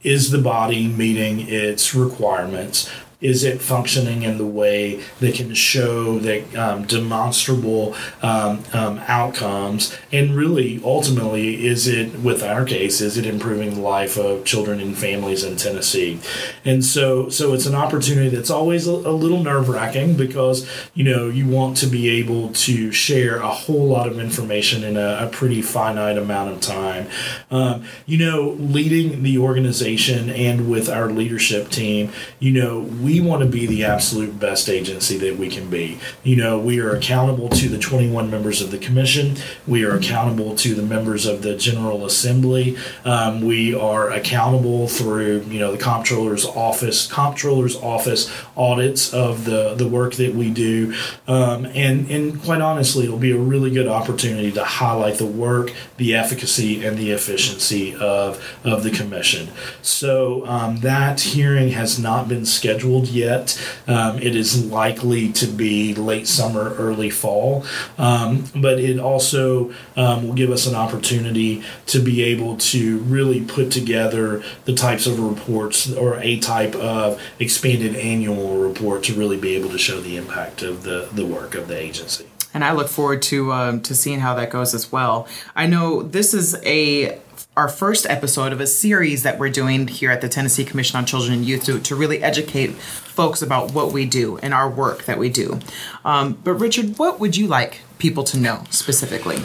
is 0.04 0.32
the 0.32 0.38
body 0.38 0.88
meeting 0.88 1.42
its 1.42 1.94
requirements? 1.94 2.90
Is 3.22 3.44
it 3.44 3.62
functioning 3.62 4.24
in 4.24 4.38
the 4.38 4.46
way 4.46 5.04
that 5.20 5.36
can 5.36 5.54
show 5.54 6.20
that 6.20 6.56
um, 6.56 6.86
demonstrable 6.86 7.94
um, 8.22 8.64
um, 8.72 9.02
outcomes? 9.08 9.96
And 10.12 10.36
really 10.36 10.82
ultimately 10.84 11.66
is 11.66 11.88
it 11.88 12.20
with 12.20 12.42
our 12.44 12.64
case 12.64 13.02
is 13.02 13.18
it 13.18 13.26
improving 13.26 13.76
the 13.76 13.82
life 13.82 14.18
of 14.18 14.46
children 14.46 14.80
and 14.80 14.98
families 14.98 15.44
in 15.44 15.58
tennessee? 15.58 16.20
And 16.64 16.84
so 16.84 17.28
so 17.30 17.54
it's 17.54 17.66
an 17.66 17.76
opportunity 17.76 18.30
that's 18.30 18.50
always 18.50 18.88
a, 18.88 18.92
a 18.92 19.12
little 19.12 19.44
nerve-wracking 19.44 20.16
because 20.16 20.68
you 20.94 21.04
know 21.04 21.28
you 21.28 21.46
want 21.46 21.76
to 21.78 21.88
be 21.88 22.08
able 22.10 22.54
to 22.54 22.92
share 22.92 23.38
a 23.38 23.50
whole 23.50 23.88
lot 23.88 24.08
of 24.08 24.18
information 24.20 24.84
in 24.84 24.96
a, 24.96 25.26
a 25.26 25.30
pretty 25.30 25.62
finite 25.62 26.18
amount 26.18 26.54
of 26.54 26.62
time. 26.62 27.08
Um, 27.52 27.84
you 28.06 28.18
know 28.18 28.52
leading 28.52 29.24
the 29.24 29.38
organization 29.40 30.30
and 30.30 30.70
with 30.70 30.88
our 30.88 31.10
leadership 31.10 31.70
team 31.70 32.12
you 32.40 32.52
know 32.52 32.80
we 32.80 33.09
we 33.10 33.20
want 33.20 33.42
to 33.42 33.50
be 33.50 33.66
the 33.66 33.84
absolute 33.84 34.40
best 34.40 34.70
agency 34.70 35.18
that 35.18 35.36
we 35.36 35.50
can 35.50 35.68
be. 35.68 35.98
You 36.22 36.36
know, 36.36 36.60
we 36.60 36.80
are 36.80 36.96
accountable 36.96 37.50
to 37.50 37.68
the 37.68 37.80
21 37.80 38.30
members 38.30 38.62
of 38.62 38.70
the 38.70 38.78
commission. 38.78 39.36
We 39.66 39.84
are 39.84 39.96
accountable 39.96 40.56
to 40.58 40.76
the 40.76 40.84
members 40.84 41.26
of 41.26 41.42
the 41.42 41.56
General 41.56 42.06
Assembly. 42.06 42.78
Um, 43.06 43.42
we 43.42 43.74
are 43.74 44.12
accountable 44.12 44.88
through, 44.88 45.42
you 45.50 45.58
know, 45.58 45.72
the 45.72 45.80
comptroller's 45.80 46.46
office, 46.46 47.08
comptroller's 47.08 47.76
office 47.78 48.32
audits 48.56 49.12
of 49.12 49.46
the 49.46 49.74
the 49.74 49.88
work 49.88 50.14
that 50.16 50.36
we 50.36 50.52
do. 50.52 50.94
Um, 51.28 51.66
and 51.66 52.12
and 52.12 52.40
quite 52.44 52.62
honestly, 52.62 53.06
it'll 53.06 53.18
be 53.18 53.32
a 53.32 53.40
really 53.40 53.72
good 53.72 53.88
opportunity 53.88 54.52
to 54.52 54.64
highlight 54.64 55.18
the 55.18 55.26
work, 55.26 55.74
the 55.98 56.14
efficacy, 56.14 56.86
and 56.86 56.96
the 56.96 57.10
efficiency 57.10 57.96
of 57.96 58.40
of 58.64 58.84
the 58.84 58.92
commission. 58.92 59.50
So 59.82 60.46
um, 60.46 60.82
that 60.82 61.22
hearing 61.22 61.70
has 61.70 61.98
not 61.98 62.28
been 62.28 62.46
scheduled 62.46 62.99
yet. 63.08 63.60
Um, 63.88 64.18
it 64.20 64.36
is 64.36 64.66
likely 64.66 65.32
to 65.34 65.48
be 65.48 65.94
late 65.96 66.28
summer, 66.28 66.74
early 66.76 67.10
fall, 67.10 67.66
um, 67.98 68.46
but 68.56 68.80
it 68.80 69.00
also 69.00 69.74
um, 69.96 70.28
will 70.28 70.34
give 70.34 70.52
us 70.52 70.66
an 70.68 70.76
opportunity 70.76 71.64
to 71.88 72.00
be 72.00 72.24
able 72.24 72.58
to 72.58 73.00
really 73.00 73.42
put 73.42 73.72
together 73.72 74.44
the 74.66 74.74
types 74.74 75.08
of 75.08 75.20
reports 75.20 75.92
or 75.94 76.18
a 76.20 76.40
type 76.40 76.76
of 76.76 77.22
expanded 77.40 77.96
annual 77.96 78.58
report 78.58 79.04
to 79.04 79.14
really 79.14 79.38
be 79.38 79.56
able 79.56 79.70
to 79.70 79.78
show 79.78 80.00
the 80.00 80.18
impact 80.18 80.62
of 80.62 80.84
the, 80.84 81.10
the 81.14 81.26
work 81.26 81.56
of 81.56 81.68
the 81.68 81.78
agency 81.78 82.26
and 82.54 82.64
I 82.64 82.74
look 82.74 82.88
forward 82.88 83.22
to 83.24 83.52
um, 83.54 83.82
to 83.82 83.96
seeing 83.96 84.20
how 84.20 84.34
that 84.36 84.50
goes 84.50 84.74
as 84.74 84.92
well. 84.92 85.28
I 85.56 85.68
know 85.68 86.02
this 86.02 86.34
is 86.34 86.56
a 86.66 87.20
our 87.60 87.68
first 87.68 88.06
episode 88.10 88.54
of 88.54 88.62
a 88.62 88.66
series 88.66 89.24
that 89.24 89.38
we're 89.38 89.50
doing 89.50 89.86
here 89.86 90.12
at 90.12 90.22
the 90.22 90.30
Tennessee 90.30 90.64
Commission 90.64 90.96
on 90.96 91.06
Children 91.06 91.34
and 91.34 91.46
Youth 91.46 91.66
to, 91.66 91.78
to 91.82 91.94
really 91.94 92.24
educate 92.24 92.72
folks 92.72 93.42
about 93.42 93.74
what 93.74 93.92
we 93.92 94.06
do 94.06 94.38
and 94.38 94.54
our 94.54 94.70
work 94.70 95.04
that 95.04 95.18
we 95.18 95.30
do. 95.30 95.60
Um, 96.06 96.40
but, 96.42 96.54
Richard, 96.54 96.98
what 96.98 97.20
would 97.20 97.36
you 97.36 97.48
like 97.48 97.82
people 97.98 98.24
to 98.24 98.38
know 98.38 98.64
specifically? 98.70 99.40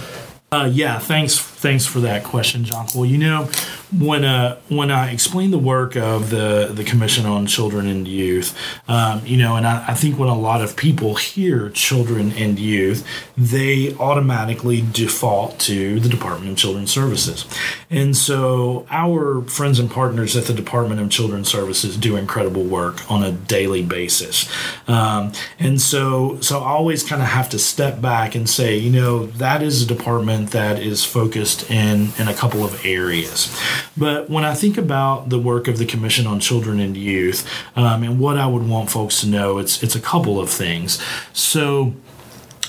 Uh, 0.53 0.71
yeah, 0.73 1.01
thanks. 1.01 1.39
Thanks 1.65 1.87
for 1.87 2.01
that 2.01 2.25
question, 2.25 2.63
John. 2.65 2.89
Well, 2.95 3.07
you 3.07 3.17
know, 3.17 3.49
when 3.99 4.23
uh, 4.23 4.61
when 4.69 4.91
I 4.91 5.13
explain 5.13 5.51
the 5.51 5.57
work 5.57 5.97
of 5.97 6.29
the 6.29 6.71
the 6.71 6.85
Commission 6.85 7.25
on 7.25 7.47
Children 7.47 7.87
and 7.87 8.07
Youth, 8.07 8.55
um, 8.87 9.23
you 9.25 9.39
know, 9.39 9.57
and 9.57 9.67
I, 9.67 9.83
I, 9.89 9.95
think 9.95 10.19
when 10.19 10.29
a 10.29 10.39
lot 10.39 10.61
of 10.61 10.77
people 10.77 11.15
hear 11.15 11.71
children 11.71 12.33
and 12.33 12.59
youth, 12.59 13.07
they 13.35 13.95
automatically 13.97 14.85
default 14.93 15.59
to 15.61 16.01
the 16.01 16.09
Department 16.11 16.53
of 16.53 16.59
Children's 16.59 16.91
Services, 16.91 17.47
and 17.89 18.15
so 18.15 18.87
our 18.91 19.41
friends 19.43 19.79
and 19.79 19.91
partners 19.91 20.37
at 20.37 20.45
the 20.45 20.55
Department 20.55 21.01
of 21.01 21.09
Children's 21.11 21.49
Services 21.49 21.97
do 21.97 22.17
incredible 22.17 22.65
work 22.65 23.11
on 23.11 23.25
a 23.25 23.33
daily 23.33 23.83
basis, 23.83 24.51
um, 24.87 25.33
and 25.59 25.81
so 25.81 26.39
so 26.43 26.61
I 26.61 26.73
always 26.73 27.03
kind 27.03 27.23
of 27.23 27.29
have 27.29 27.49
to 27.51 27.59
step 27.59 28.03
back 28.03 28.35
and 28.35 28.51
say, 28.51 28.77
you 28.77 28.91
know, 28.91 29.25
that 29.27 29.63
is 29.63 29.83
a 29.83 29.87
department 29.87 30.51
that 30.51 30.79
is 30.79 31.07
focused 31.07 31.54
in 31.63 32.13
in 32.19 32.29
a 32.29 32.35
couple 32.35 32.65
of 32.65 32.85
areas. 32.85 33.57
But 33.97 34.29
when 34.29 34.45
I 34.45 34.55
think 34.55 34.77
about 34.77 35.29
the 35.29 35.39
work 35.39 35.69
of 35.69 35.79
the 35.79 35.87
Commission 35.87 36.27
on 36.27 36.41
Children 36.41 36.81
and 36.81 36.97
Youth 36.97 37.49
um, 37.77 38.03
and 38.03 38.19
what 38.19 38.37
I 38.37 38.47
would 38.47 38.69
want 38.69 38.91
folks 38.91 39.21
to 39.21 39.29
know, 39.29 39.59
it's 39.59 39.83
it's 39.83 39.95
a 39.95 40.01
couple 40.01 40.41
of 40.41 40.51
things. 40.51 41.01
So 41.33 41.95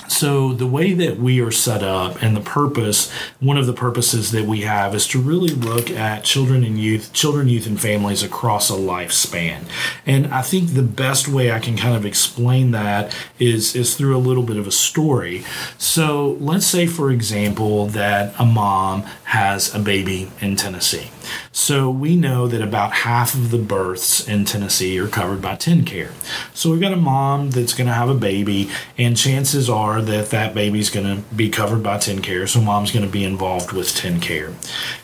so 0.08 0.52
the 0.52 0.66
way 0.66 0.92
that 0.92 1.18
we 1.18 1.40
are 1.40 1.50
set 1.50 1.82
up 1.82 2.22
and 2.22 2.36
the 2.36 2.40
purpose, 2.40 3.10
one 3.40 3.56
of 3.56 3.66
the 3.66 3.72
purposes 3.72 4.30
that 4.32 4.44
we 4.44 4.62
have 4.62 4.94
is 4.94 5.06
to 5.08 5.20
really 5.20 5.54
look 5.54 5.90
at 5.90 6.24
children 6.24 6.64
and 6.64 6.78
youth, 6.78 7.12
children, 7.12 7.48
youth, 7.48 7.66
and 7.66 7.80
families 7.80 8.22
across 8.22 8.70
a 8.70 8.74
lifespan. 8.74 9.64
And 10.04 10.26
I 10.28 10.42
think 10.42 10.74
the 10.74 10.82
best 10.82 11.28
way 11.28 11.50
I 11.50 11.58
can 11.58 11.76
kind 11.76 11.96
of 11.96 12.06
explain 12.06 12.70
that 12.72 13.16
is 13.38 13.74
is 13.74 13.96
through 13.96 14.16
a 14.16 14.18
little 14.18 14.42
bit 14.42 14.56
of 14.56 14.66
a 14.66 14.72
story. 14.72 15.44
So 15.78 16.36
let's 16.40 16.66
say, 16.66 16.86
for 16.86 17.10
example, 17.10 17.86
that 17.86 18.34
a 18.38 18.44
mom 18.44 19.02
has 19.24 19.74
a 19.74 19.78
baby 19.78 20.30
in 20.40 20.56
Tennessee. 20.56 21.10
So 21.52 21.90
we 21.90 22.16
know 22.16 22.46
that 22.46 22.62
about 22.62 22.92
half 22.92 23.34
of 23.34 23.50
the 23.50 23.58
births 23.58 24.26
in 24.26 24.44
Tennessee 24.44 24.98
are 24.98 25.08
covered 25.08 25.42
by 25.42 25.56
TennCare. 25.56 26.12
So 26.54 26.70
we've 26.70 26.80
got 26.80 26.92
a 26.92 26.96
mom 26.96 27.50
that's 27.50 27.74
going 27.74 27.88
to 27.88 27.94
have 27.94 28.08
a 28.08 28.14
baby, 28.14 28.70
and 28.96 29.16
chances 29.16 29.68
are 29.68 30.00
that 30.02 30.30
that 30.30 30.54
baby's 30.54 30.90
going 30.90 31.06
to 31.06 31.22
be 31.34 31.48
covered 31.48 31.82
by 31.82 31.96
TennCare. 31.96 32.48
So 32.48 32.60
mom's 32.60 32.92
going 32.92 33.04
to 33.04 33.10
be 33.10 33.24
involved 33.24 33.72
with 33.72 33.88
TennCare. 33.88 34.54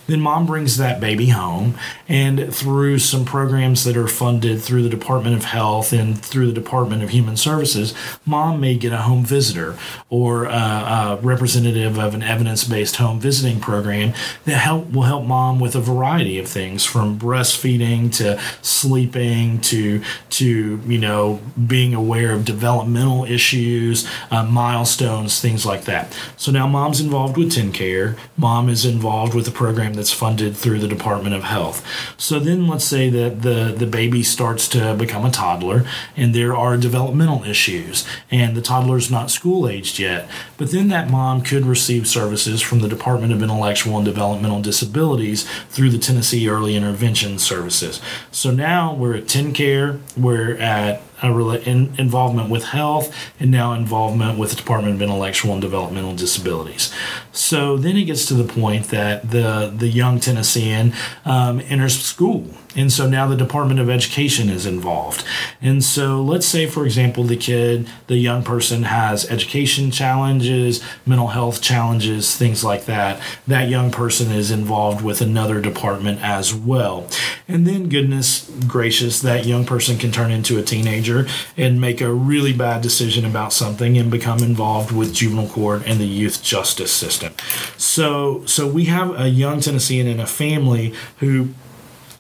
Then 0.07 0.21
mom 0.21 0.47
brings 0.47 0.77
that 0.77 1.01
baby 1.01 1.29
home, 1.29 1.79
and 2.09 2.55
through 2.55 2.99
some 2.99 3.25
programs 3.25 3.85
that 3.85 3.97
are 3.97 4.09
funded 4.09 4.61
through 4.61 4.83
the 4.83 4.89
Department 4.89 5.37
of 5.37 5.45
Health 5.45 5.93
and 5.93 6.21
through 6.23 6.47
the 6.49 6.53
Department 6.53 7.03
of 7.03 7.11
Human 7.11 7.37
Services, 7.37 7.95
mom 8.27 8.61
may 8.61 8.77
get 8.77 8.93
a 8.93 8.99
home 8.99 9.25
visitor 9.25 9.77
or 10.11 10.45
a, 10.45 10.51
a 10.51 11.19
representative 11.23 11.99
of 11.99 12.15
an 12.15 12.23
evidence-based 12.23 12.97
home 12.97 13.21
visiting 13.21 13.61
program 13.61 14.13
that 14.45 14.59
help 14.59 14.91
will 14.93 15.03
help 15.03 15.25
mom 15.25 15.59
with 15.59 15.75
a 15.75 15.81
variety 15.81 16.22
of 16.39 16.49
things 16.49 16.85
from 16.85 17.19
breastfeeding 17.19 18.15
to 18.17 18.41
sleeping 18.63 19.61
to 19.61 20.03
to 20.31 20.81
you 20.87 20.99
know 20.99 21.41
being 21.67 21.95
aware 21.95 22.33
of 22.33 22.45
developmental 22.45 23.25
issues, 23.25 24.09
uh, 24.31 24.45
milestones, 24.45 25.41
things 25.41 25.67
like 25.67 25.85
that. 25.85 26.17
So 26.37 26.53
now 26.53 26.67
mom's 26.67 27.01
involved 27.01 27.37
with 27.37 27.53
TennCare. 27.53 28.17
Mom 28.37 28.69
is 28.69 28.85
involved 28.85 29.35
with 29.35 29.47
a 29.49 29.51
program 29.51 29.95
that's 29.95 30.13
funded 30.13 30.57
through 30.57 30.79
the 30.79 30.89
Department 30.89 31.35
of 31.35 31.45
Health. 31.45 31.85
So 32.17 32.39
then 32.39 32.67
let's 32.67 32.85
say 32.85 33.11
that 33.11 33.43
the 33.43 33.75
the 33.77 33.87
baby 33.87 34.23
starts 34.23 34.69
to 34.69 34.95
become 34.95 35.25
a 35.25 35.31
toddler 35.31 35.85
and 36.17 36.35
there 36.35 36.57
are 36.57 36.77
developmental 36.77 37.45
issues 37.45 38.07
and 38.31 38.57
the 38.57 38.63
toddler's 38.63 39.11
not 39.11 39.31
school 39.31 39.69
aged 39.69 39.99
yet. 39.99 40.29
But 40.57 40.71
then 40.71 40.89
that 40.89 41.11
mom 41.11 41.43
could 41.43 41.67
receive 41.67 42.07
services 42.07 42.61
from 42.61 42.81
the 42.81 42.89
Department 42.89 43.33
of 43.33 43.43
Intellectual 43.43 43.97
and 43.97 44.05
Developmental 44.05 44.61
Disabilities 44.61 45.49
through 45.69 45.91
the 45.91 45.99
Tennessee 46.13 46.47
Early 46.47 46.77
Intervention 46.77 47.39
Services. 47.39 47.99
So 48.31 48.51
now 48.51 48.93
we're 48.95 49.15
at 49.15 49.25
TennCare, 49.25 49.99
we're 50.15 50.59
at 50.59 51.01
a 51.23 51.31
in, 51.67 51.95
involvement 51.97 52.51
with 52.51 52.65
health 52.65 53.17
and 53.41 53.51
now 53.51 53.73
involvement 53.73 54.39
with 54.39 54.51
the 54.51 54.57
Department 54.57 54.97
of 54.97 55.01
Intellectual 55.01 55.53
and 55.53 55.63
Developmental 55.63 56.15
Disabilities. 56.15 56.93
So 57.33 57.79
then 57.79 57.97
it 57.97 58.05
gets 58.05 58.27
to 58.27 58.35
the 58.35 58.45
point 58.45 58.89
that 58.89 59.31
the 59.31 59.73
the 59.75 59.89
young 59.89 60.21
Tennessean 60.21 60.93
um, 61.25 61.61
enters 61.61 61.99
school 61.99 62.47
and 62.75 62.93
so 62.93 63.09
now 63.09 63.27
the 63.27 63.37
Department 63.37 63.81
of 63.81 63.91
Education 63.91 64.49
is 64.49 64.67
involved. 64.67 65.25
And 65.61 65.85
so 65.85 66.23
let's 66.23 66.47
say, 66.47 66.67
for 66.67 66.85
example, 66.85 67.25
the 67.25 67.37
kid, 67.37 67.89
the 68.07 68.17
young 68.17 68.43
person 68.43 68.85
has 68.85 69.29
education 69.31 69.91
challenges, 69.91 70.83
mental 71.05 71.29
health 71.29 71.61
challenges, 71.61 72.37
things 72.37 72.65
like 72.65 72.87
that. 72.87 73.21
That 73.47 73.69
young 73.69 73.91
person 73.91 74.31
is 74.31 74.51
involved 74.51 75.05
with 75.05 75.21
another 75.21 75.61
department 75.61 76.21
as 76.23 76.55
well. 76.55 77.09
And 77.47 77.67
then, 77.67 77.89
goodness 77.89 78.51
gracious, 78.67 79.21
that 79.21 79.45
young 79.45 79.65
person 79.65 79.99
can 79.99 80.11
turn 80.13 80.31
into 80.31 80.59
a 80.59 80.63
teenager 80.63 81.27
and 81.57 81.81
make 81.81 82.01
a 82.01 82.13
really 82.13 82.53
bad 82.53 82.83
decision 82.83 83.25
about 83.25 83.53
something 83.53 83.99
and 83.99 84.11
become 84.11 84.39
involved 84.39 84.93
with 84.93 85.15
juvenile 85.15 85.49
court 85.49 85.83
and 85.87 86.01
the 86.01 86.07
youth 86.07 86.43
justice 86.43 86.93
system. 86.93 87.35
So, 87.77 88.45
so 88.47 88.67
we 88.67 88.87
have 88.87 89.19
a 89.19 89.29
young 89.29 89.61
Tennessean 89.61 90.07
in 90.07 90.21
a 90.21 90.27
family 90.27 90.95
who 91.19 91.51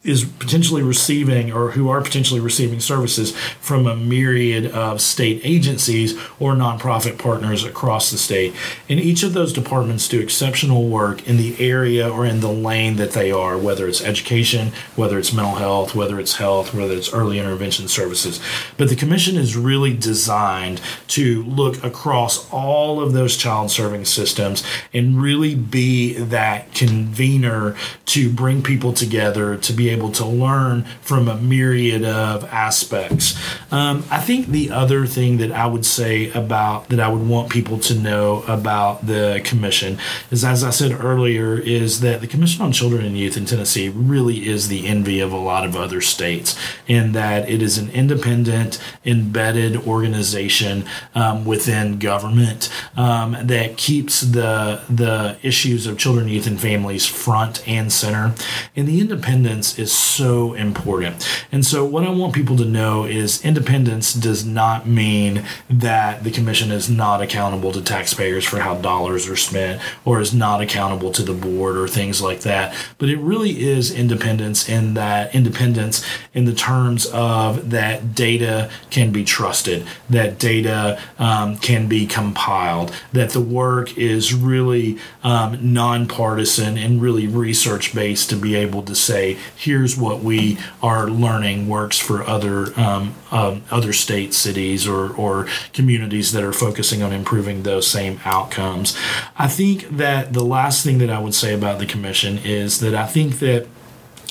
is 0.04 0.24
potentially 0.24 0.82
receiving 0.82 1.52
or 1.52 1.72
who 1.72 1.88
are 1.88 2.00
potentially 2.00 2.40
receiving 2.40 2.80
services 2.80 3.36
from 3.60 3.86
a 3.86 3.94
myriad 3.94 4.66
of 4.72 5.00
state 5.00 5.40
agencies 5.44 6.18
or 6.40 6.54
nonprofit 6.54 7.18
partners 7.18 7.64
across 7.64 8.10
the 8.10 8.18
state. 8.18 8.52
And 8.88 8.98
each 8.98 9.22
of 9.22 9.32
those 9.32 9.52
departments 9.52 10.08
do 10.08 10.18
exceptional 10.18 10.88
work 10.88 11.28
in 11.28 11.36
the 11.36 11.54
area 11.60 12.08
or 12.10 12.26
in 12.26 12.40
the 12.40 12.52
lane 12.52 12.96
that 12.96 13.12
they 13.12 13.30
are, 13.30 13.56
whether 13.56 13.86
it's 13.86 14.02
education, 14.02 14.72
whether 14.96 15.18
it's 15.18 15.32
mental 15.32 15.54
health, 15.54 15.94
whether 15.94 16.18
it's 16.18 16.36
health, 16.36 16.74
whether 16.74 16.94
it's 16.94 17.12
early 17.12 17.38
intervention 17.38 17.86
services. 17.86 18.40
But 18.76 18.88
the 18.88 18.96
commission 18.96 19.36
is 19.36 19.56
really 19.56 19.96
designed 19.96 20.80
to 21.08 21.44
look 21.44 21.82
across 21.84 22.50
all 22.50 23.00
of 23.00 23.12
those 23.12 23.36
child 23.36 23.70
serving 23.70 24.06
systems 24.06 24.64
and 24.92 25.22
really 25.22 25.54
be 25.54 26.14
that 26.14 26.74
convener 26.74 27.76
to 28.06 28.28
bring 28.30 28.62
people 28.62 28.92
together 28.92 29.56
to 29.56 29.72
be 29.72 29.91
able 29.92 30.10
to 30.12 30.26
learn 30.26 30.84
from 31.00 31.28
a 31.28 31.36
myriad 31.36 32.04
of 32.04 32.44
aspects. 32.44 33.38
Um, 33.70 34.04
I 34.10 34.20
think 34.20 34.48
the 34.48 34.70
other 34.70 35.06
thing 35.06 35.38
that 35.38 35.52
I 35.52 35.66
would 35.66 35.86
say 35.86 36.30
about 36.30 36.88
that 36.88 37.00
I 37.00 37.08
would 37.08 37.26
want 37.28 37.50
people 37.50 37.78
to 37.78 37.94
know 37.94 38.42
about 38.48 39.06
the 39.06 39.40
commission 39.44 39.98
is, 40.30 40.44
as 40.44 40.64
I 40.64 40.70
said 40.70 40.92
earlier, 40.92 41.54
is 41.58 42.00
that 42.00 42.20
the 42.20 42.26
Commission 42.26 42.64
on 42.64 42.72
Children 42.72 43.04
and 43.04 43.16
Youth 43.18 43.36
in 43.36 43.44
Tennessee 43.46 43.88
really 43.88 44.48
is 44.48 44.68
the 44.68 44.86
envy 44.86 45.20
of 45.20 45.32
a 45.32 45.36
lot 45.36 45.64
of 45.64 45.76
other 45.76 46.00
states, 46.00 46.56
in 46.86 47.12
that 47.12 47.48
it 47.48 47.62
is 47.62 47.78
an 47.78 47.90
independent, 47.90 48.80
embedded 49.04 49.76
organization 49.86 50.84
um, 51.14 51.44
within 51.44 51.98
government 51.98 52.70
um, 52.96 53.36
that 53.40 53.76
keeps 53.76 54.20
the 54.20 54.80
the 54.88 55.36
issues 55.42 55.86
of 55.86 55.98
children, 55.98 56.28
youth, 56.28 56.46
and 56.46 56.60
families 56.60 57.06
front 57.06 57.66
and 57.68 57.92
center. 57.92 58.34
And 58.76 58.88
the 58.88 59.00
independence 59.00 59.78
is 59.82 59.92
so 59.92 60.54
important. 60.54 61.28
And 61.50 61.66
so, 61.66 61.84
what 61.84 62.04
I 62.04 62.10
want 62.10 62.34
people 62.34 62.56
to 62.56 62.64
know 62.64 63.04
is 63.04 63.44
independence 63.44 64.14
does 64.14 64.46
not 64.46 64.86
mean 64.86 65.44
that 65.68 66.24
the 66.24 66.30
commission 66.30 66.70
is 66.70 66.88
not 66.88 67.20
accountable 67.20 67.72
to 67.72 67.82
taxpayers 67.82 68.44
for 68.44 68.60
how 68.60 68.76
dollars 68.76 69.28
are 69.28 69.36
spent 69.36 69.82
or 70.04 70.20
is 70.20 70.32
not 70.32 70.60
accountable 70.60 71.10
to 71.12 71.22
the 71.22 71.34
board 71.34 71.76
or 71.76 71.88
things 71.88 72.22
like 72.22 72.40
that. 72.40 72.74
But 72.98 73.08
it 73.08 73.18
really 73.18 73.62
is 73.62 73.92
independence 73.92 74.68
in 74.68 74.94
that 74.94 75.34
independence 75.34 76.06
in 76.32 76.44
the 76.44 76.54
terms 76.54 77.06
of 77.06 77.70
that 77.70 78.14
data 78.14 78.70
can 78.90 79.12
be 79.12 79.24
trusted, 79.24 79.86
that 80.08 80.38
data 80.38 81.00
um, 81.18 81.56
can 81.58 81.88
be 81.88 82.06
compiled, 82.06 82.94
that 83.12 83.30
the 83.30 83.40
work 83.40 83.98
is 83.98 84.32
really 84.32 84.98
um, 85.24 85.72
nonpartisan 85.72 86.78
and 86.78 87.02
really 87.02 87.26
research 87.26 87.94
based 87.94 88.30
to 88.30 88.36
be 88.36 88.54
able 88.54 88.82
to 88.82 88.94
say, 88.94 89.36
here 89.56 89.71
here's 89.72 89.96
what 89.96 90.22
we 90.22 90.58
are 90.82 91.08
learning 91.08 91.66
works 91.66 91.98
for 91.98 92.22
other 92.24 92.78
um, 92.78 93.14
um, 93.30 93.62
other 93.70 93.92
states, 93.92 94.36
cities, 94.36 94.86
or 94.86 95.14
or 95.16 95.46
communities 95.72 96.32
that 96.32 96.44
are 96.44 96.52
focusing 96.52 97.02
on 97.02 97.10
improving 97.10 97.62
those 97.62 97.86
same 97.86 98.20
outcomes. 98.26 98.94
I 99.38 99.48
think 99.48 99.88
that 99.96 100.34
the 100.34 100.44
last 100.44 100.84
thing 100.84 100.98
that 100.98 101.08
I 101.08 101.18
would 101.18 101.34
say 101.34 101.54
about 101.54 101.78
the 101.78 101.86
commission 101.86 102.38
is 102.44 102.80
that 102.80 102.94
I 102.94 103.06
think 103.06 103.38
that 103.38 103.66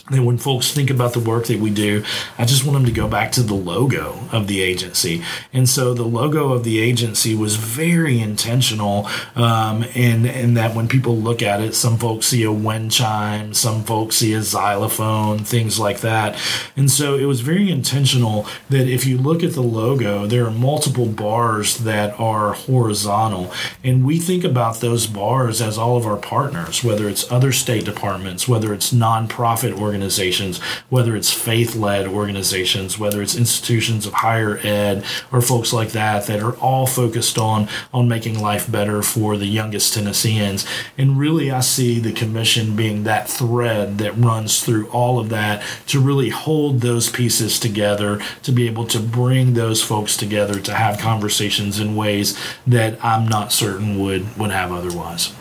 and 0.09 0.25
when 0.25 0.37
folks 0.37 0.71
think 0.71 0.89
about 0.89 1.13
the 1.13 1.19
work 1.19 1.45
that 1.45 1.59
we 1.59 1.69
do, 1.69 2.03
I 2.37 2.45
just 2.45 2.65
want 2.65 2.73
them 2.73 2.85
to 2.85 2.91
go 2.91 3.07
back 3.07 3.31
to 3.33 3.43
the 3.43 3.53
logo 3.53 4.17
of 4.31 4.47
the 4.47 4.61
agency. 4.61 5.23
And 5.53 5.69
so 5.69 5.93
the 5.93 6.03
logo 6.03 6.53
of 6.53 6.63
the 6.63 6.79
agency 6.79 7.35
was 7.35 7.55
very 7.55 8.19
intentional 8.19 9.07
um, 9.35 9.83
in, 9.83 10.25
in 10.25 10.55
that 10.55 10.75
when 10.75 10.87
people 10.87 11.15
look 11.15 11.43
at 11.43 11.61
it, 11.61 11.75
some 11.75 11.97
folks 11.97 12.25
see 12.25 12.43
a 12.43 12.51
wind 12.51 12.91
chime, 12.91 13.53
some 13.53 13.83
folks 13.83 14.17
see 14.17 14.33
a 14.33 14.41
xylophone, 14.41 15.39
things 15.39 15.79
like 15.79 16.01
that. 16.01 16.37
And 16.75 16.89
so 16.89 17.15
it 17.15 17.25
was 17.25 17.41
very 17.41 17.69
intentional 17.69 18.47
that 18.69 18.87
if 18.87 19.05
you 19.05 19.19
look 19.19 19.43
at 19.43 19.53
the 19.53 19.61
logo, 19.61 20.25
there 20.25 20.45
are 20.45 20.51
multiple 20.51 21.05
bars 21.05 21.77
that 21.79 22.19
are 22.19 22.53
horizontal. 22.53 23.53
And 23.83 24.03
we 24.03 24.17
think 24.17 24.43
about 24.43 24.81
those 24.81 25.05
bars 25.05 25.61
as 25.61 25.77
all 25.77 25.95
of 25.95 26.07
our 26.07 26.17
partners, 26.17 26.83
whether 26.83 27.07
it's 27.07 27.31
other 27.31 27.51
state 27.51 27.85
departments, 27.85 28.47
whether 28.47 28.73
it's 28.73 28.91
nonprofit 28.91 29.73
organizations 29.73 29.90
organizations, 29.91 30.59
whether 30.89 31.17
it's 31.17 31.33
faith 31.33 31.75
led 31.75 32.07
organizations, 32.07 32.97
whether 32.97 33.21
it's 33.21 33.35
institutions 33.35 34.05
of 34.05 34.13
higher 34.13 34.57
ed 34.63 35.03
or 35.33 35.41
folks 35.41 35.73
like 35.73 35.89
that, 35.89 36.27
that 36.27 36.41
are 36.41 36.55
all 36.59 36.87
focused 36.87 37.37
on, 37.37 37.67
on 37.93 38.07
making 38.07 38.39
life 38.39 38.71
better 38.71 39.03
for 39.03 39.35
the 39.35 39.47
youngest 39.47 39.93
Tennesseans. 39.93 40.65
And 40.97 41.19
really, 41.19 41.51
I 41.51 41.59
see 41.59 41.99
the 41.99 42.13
commission 42.13 42.77
being 42.77 43.03
that 43.03 43.27
thread 43.27 43.97
that 43.97 44.17
runs 44.17 44.63
through 44.63 44.87
all 44.91 45.19
of 45.19 45.27
that 45.29 45.61
to 45.87 45.99
really 45.99 46.29
hold 46.29 46.79
those 46.79 47.09
pieces 47.09 47.59
together, 47.59 48.21
to 48.43 48.51
be 48.53 48.67
able 48.67 48.85
to 48.87 48.99
bring 48.99 49.55
those 49.55 49.83
folks 49.83 50.15
together 50.15 50.61
to 50.61 50.73
have 50.73 50.99
conversations 50.99 51.81
in 51.81 51.97
ways 51.97 52.39
that 52.65 53.03
I'm 53.03 53.27
not 53.27 53.51
certain 53.51 53.99
would, 53.99 54.37
would 54.37 54.51
have 54.51 54.71
otherwise. 54.71 55.33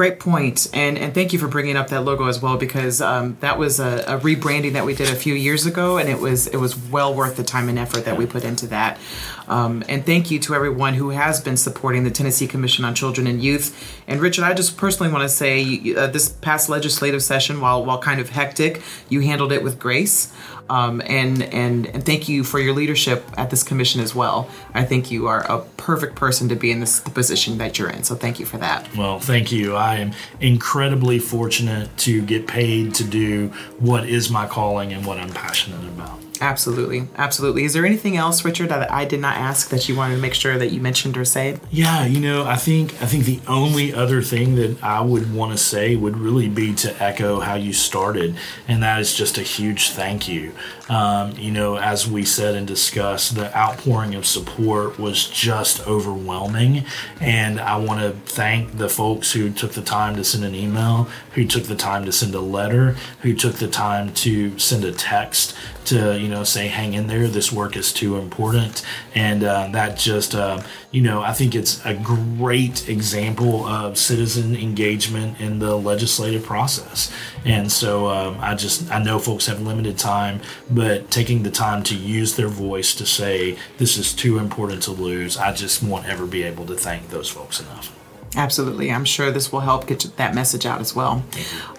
Great 0.00 0.18
point, 0.18 0.66
and 0.72 0.96
and 0.96 1.12
thank 1.12 1.34
you 1.34 1.38
for 1.38 1.46
bringing 1.46 1.76
up 1.76 1.88
that 1.88 2.06
logo 2.06 2.24
as 2.24 2.40
well 2.40 2.56
because 2.56 3.02
um, 3.02 3.36
that 3.40 3.58
was 3.58 3.80
a, 3.80 3.98
a, 4.06 4.18
rebranding 4.20 4.72
that 4.72 4.86
we 4.86 4.94
did 4.94 5.10
a 5.10 5.14
few 5.14 5.34
years 5.34 5.66
ago, 5.66 5.98
and 5.98 6.08
it 6.08 6.18
was 6.18 6.46
it 6.46 6.56
was 6.56 6.74
well 6.88 7.12
worth 7.12 7.36
the 7.36 7.44
time 7.44 7.68
and 7.68 7.78
effort 7.78 8.06
that 8.06 8.16
we 8.16 8.24
put 8.24 8.42
into 8.42 8.66
that. 8.68 8.98
Um, 9.46 9.84
and 9.90 10.06
thank 10.06 10.30
you 10.30 10.38
to 10.38 10.54
everyone 10.54 10.94
who 10.94 11.10
has 11.10 11.42
been 11.42 11.58
supporting 11.58 12.04
the 12.04 12.10
Tennessee 12.10 12.46
Commission 12.46 12.82
on 12.86 12.94
Children 12.94 13.26
and 13.26 13.42
Youth. 13.42 13.76
And 14.06 14.22
Richard, 14.22 14.44
I 14.44 14.54
just 14.54 14.78
personally 14.78 15.12
want 15.12 15.24
to 15.24 15.28
say 15.28 15.94
uh, 15.94 16.06
this 16.06 16.30
past 16.30 16.70
legislative 16.70 17.22
session, 17.22 17.60
while 17.60 17.84
while 17.84 17.98
kind 17.98 18.22
of 18.22 18.30
hectic, 18.30 18.80
you 19.10 19.20
handled 19.20 19.52
it 19.52 19.62
with 19.62 19.78
grace. 19.78 20.32
Um, 20.70 21.02
and, 21.04 21.42
and 21.42 21.86
and 21.86 22.06
thank 22.06 22.28
you 22.28 22.44
for 22.44 22.60
your 22.60 22.72
leadership 22.72 23.24
at 23.36 23.50
this 23.50 23.64
commission 23.64 24.00
as 24.00 24.14
well. 24.14 24.48
I 24.72 24.84
think 24.84 25.10
you 25.10 25.26
are 25.26 25.40
a 25.50 25.62
perfect 25.76 26.14
person 26.14 26.48
to 26.48 26.54
be 26.54 26.70
in 26.70 26.78
this 26.78 27.00
the 27.00 27.10
position 27.10 27.58
that 27.58 27.76
you're 27.76 27.90
in. 27.90 28.04
So 28.04 28.14
thank 28.14 28.38
you 28.38 28.46
for 28.46 28.56
that. 28.58 28.94
Well, 28.96 29.18
thank 29.18 29.50
you. 29.50 29.74
I 29.74 29.96
am 29.96 30.12
incredibly 30.40 31.18
fortunate 31.18 31.96
to 31.98 32.22
get 32.22 32.46
paid 32.46 32.94
to 32.94 33.04
do 33.04 33.48
what 33.80 34.08
is 34.08 34.30
my 34.30 34.46
calling 34.46 34.92
and 34.92 35.04
what 35.04 35.18
I'm 35.18 35.32
passionate 35.32 35.84
about. 35.88 36.29
Absolutely, 36.40 37.06
absolutely. 37.16 37.64
Is 37.64 37.74
there 37.74 37.84
anything 37.84 38.16
else, 38.16 38.44
Richard, 38.44 38.70
that 38.70 38.90
I 38.90 39.04
did 39.04 39.20
not 39.20 39.36
ask 39.36 39.68
that 39.68 39.88
you 39.88 39.96
wanted 39.96 40.16
to 40.16 40.20
make 40.22 40.32
sure 40.32 40.56
that 40.56 40.72
you 40.72 40.80
mentioned 40.80 41.18
or 41.18 41.24
said? 41.24 41.60
Yeah, 41.70 42.06
you 42.06 42.18
know, 42.18 42.46
I 42.46 42.56
think 42.56 42.94
I 43.02 43.06
think 43.06 43.24
the 43.24 43.40
only 43.46 43.92
other 43.92 44.22
thing 44.22 44.54
that 44.56 44.82
I 44.82 45.02
would 45.02 45.34
want 45.34 45.52
to 45.52 45.58
say 45.58 45.96
would 45.96 46.16
really 46.16 46.48
be 46.48 46.74
to 46.76 47.02
echo 47.02 47.40
how 47.40 47.54
you 47.54 47.74
started, 47.74 48.36
and 48.66 48.82
that 48.82 49.00
is 49.00 49.14
just 49.14 49.36
a 49.36 49.42
huge 49.42 49.90
thank 49.90 50.28
you. 50.28 50.52
Um, 50.88 51.32
you 51.38 51.52
know, 51.52 51.76
as 51.76 52.10
we 52.10 52.24
said 52.24 52.54
and 52.54 52.66
discussed, 52.66 53.34
the 53.34 53.56
outpouring 53.56 54.14
of 54.14 54.26
support 54.26 54.98
was 54.98 55.28
just 55.28 55.86
overwhelming, 55.86 56.84
and 57.20 57.60
I 57.60 57.76
want 57.76 58.00
to 58.00 58.12
thank 58.32 58.78
the 58.78 58.88
folks 58.88 59.32
who 59.32 59.50
took 59.50 59.72
the 59.72 59.82
time 59.82 60.16
to 60.16 60.24
send 60.24 60.44
an 60.44 60.54
email, 60.54 61.08
who 61.34 61.44
took 61.44 61.64
the 61.64 61.76
time 61.76 62.06
to 62.06 62.12
send 62.12 62.34
a 62.34 62.40
letter, 62.40 62.96
who 63.20 63.34
took 63.34 63.56
the 63.56 63.68
time 63.68 64.14
to 64.14 64.58
send 64.58 64.84
a 64.84 64.92
text 64.92 65.54
to 65.90 66.18
you 66.18 66.28
know 66.28 66.44
say 66.44 66.68
hang 66.68 66.94
in 66.94 67.06
there. 67.06 67.28
This 67.28 67.52
work 67.52 67.76
is 67.76 67.92
too 67.92 68.16
important. 68.16 68.84
And 69.14 69.44
uh, 69.44 69.68
that 69.72 69.98
just 69.98 70.34
uh, 70.34 70.62
you 70.90 71.02
know 71.02 71.20
i 71.22 71.32
think 71.32 71.54
it's 71.54 71.84
a 71.84 71.94
great 71.94 72.88
example 72.88 73.64
of 73.66 73.96
citizen 73.96 74.56
engagement 74.56 75.40
in 75.40 75.58
the 75.58 75.76
legislative 75.76 76.44
process. 76.44 77.12
And 77.44 77.70
so 77.70 78.08
um, 78.08 78.38
i 78.40 78.54
just 78.54 78.90
i 78.90 79.02
know 79.02 79.18
folks 79.18 79.46
have 79.46 79.60
limited 79.60 79.98
time 79.98 80.40
but 80.70 81.10
taking 81.10 81.42
the 81.42 81.50
time 81.50 81.82
to 81.84 81.94
use 81.94 82.36
their 82.36 82.48
voice 82.48 82.94
to 82.94 83.06
say 83.06 83.58
this 83.78 83.96
is 83.96 84.12
too 84.12 84.38
important 84.38 84.82
to 84.82 84.92
lose 84.92 85.36
i 85.36 85.52
just 85.52 85.82
won't 85.82 86.06
ever 86.06 86.26
be 86.26 86.42
able 86.42 86.66
to 86.66 86.74
thank 86.74 87.08
those 87.08 87.28
folks 87.28 87.60
enough 87.60 87.99
Absolutely. 88.36 88.92
I'm 88.92 89.04
sure 89.04 89.30
this 89.30 89.50
will 89.50 89.60
help 89.60 89.86
get 89.86 90.00
that 90.16 90.34
message 90.34 90.64
out 90.64 90.80
as 90.80 90.94
well. 90.94 91.24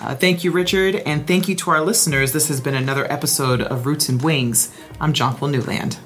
Uh, 0.02 0.16
thank 0.16 0.44
you, 0.44 0.52
Richard, 0.52 0.96
and 0.96 1.26
thank 1.26 1.48
you 1.48 1.56
to 1.56 1.72
our 1.72 1.82
listeners. 1.82 2.34
This 2.34 2.50
has 2.50 2.60
been 2.60 2.76
another 2.76 3.10
episode 3.12 3.62
of 3.62 3.86
Roots 3.86 4.10
and 4.10 4.22
Wings. 4.22 4.76
I'm 5.00 5.14
Jonquil 5.14 5.50
Newland. 5.50 5.98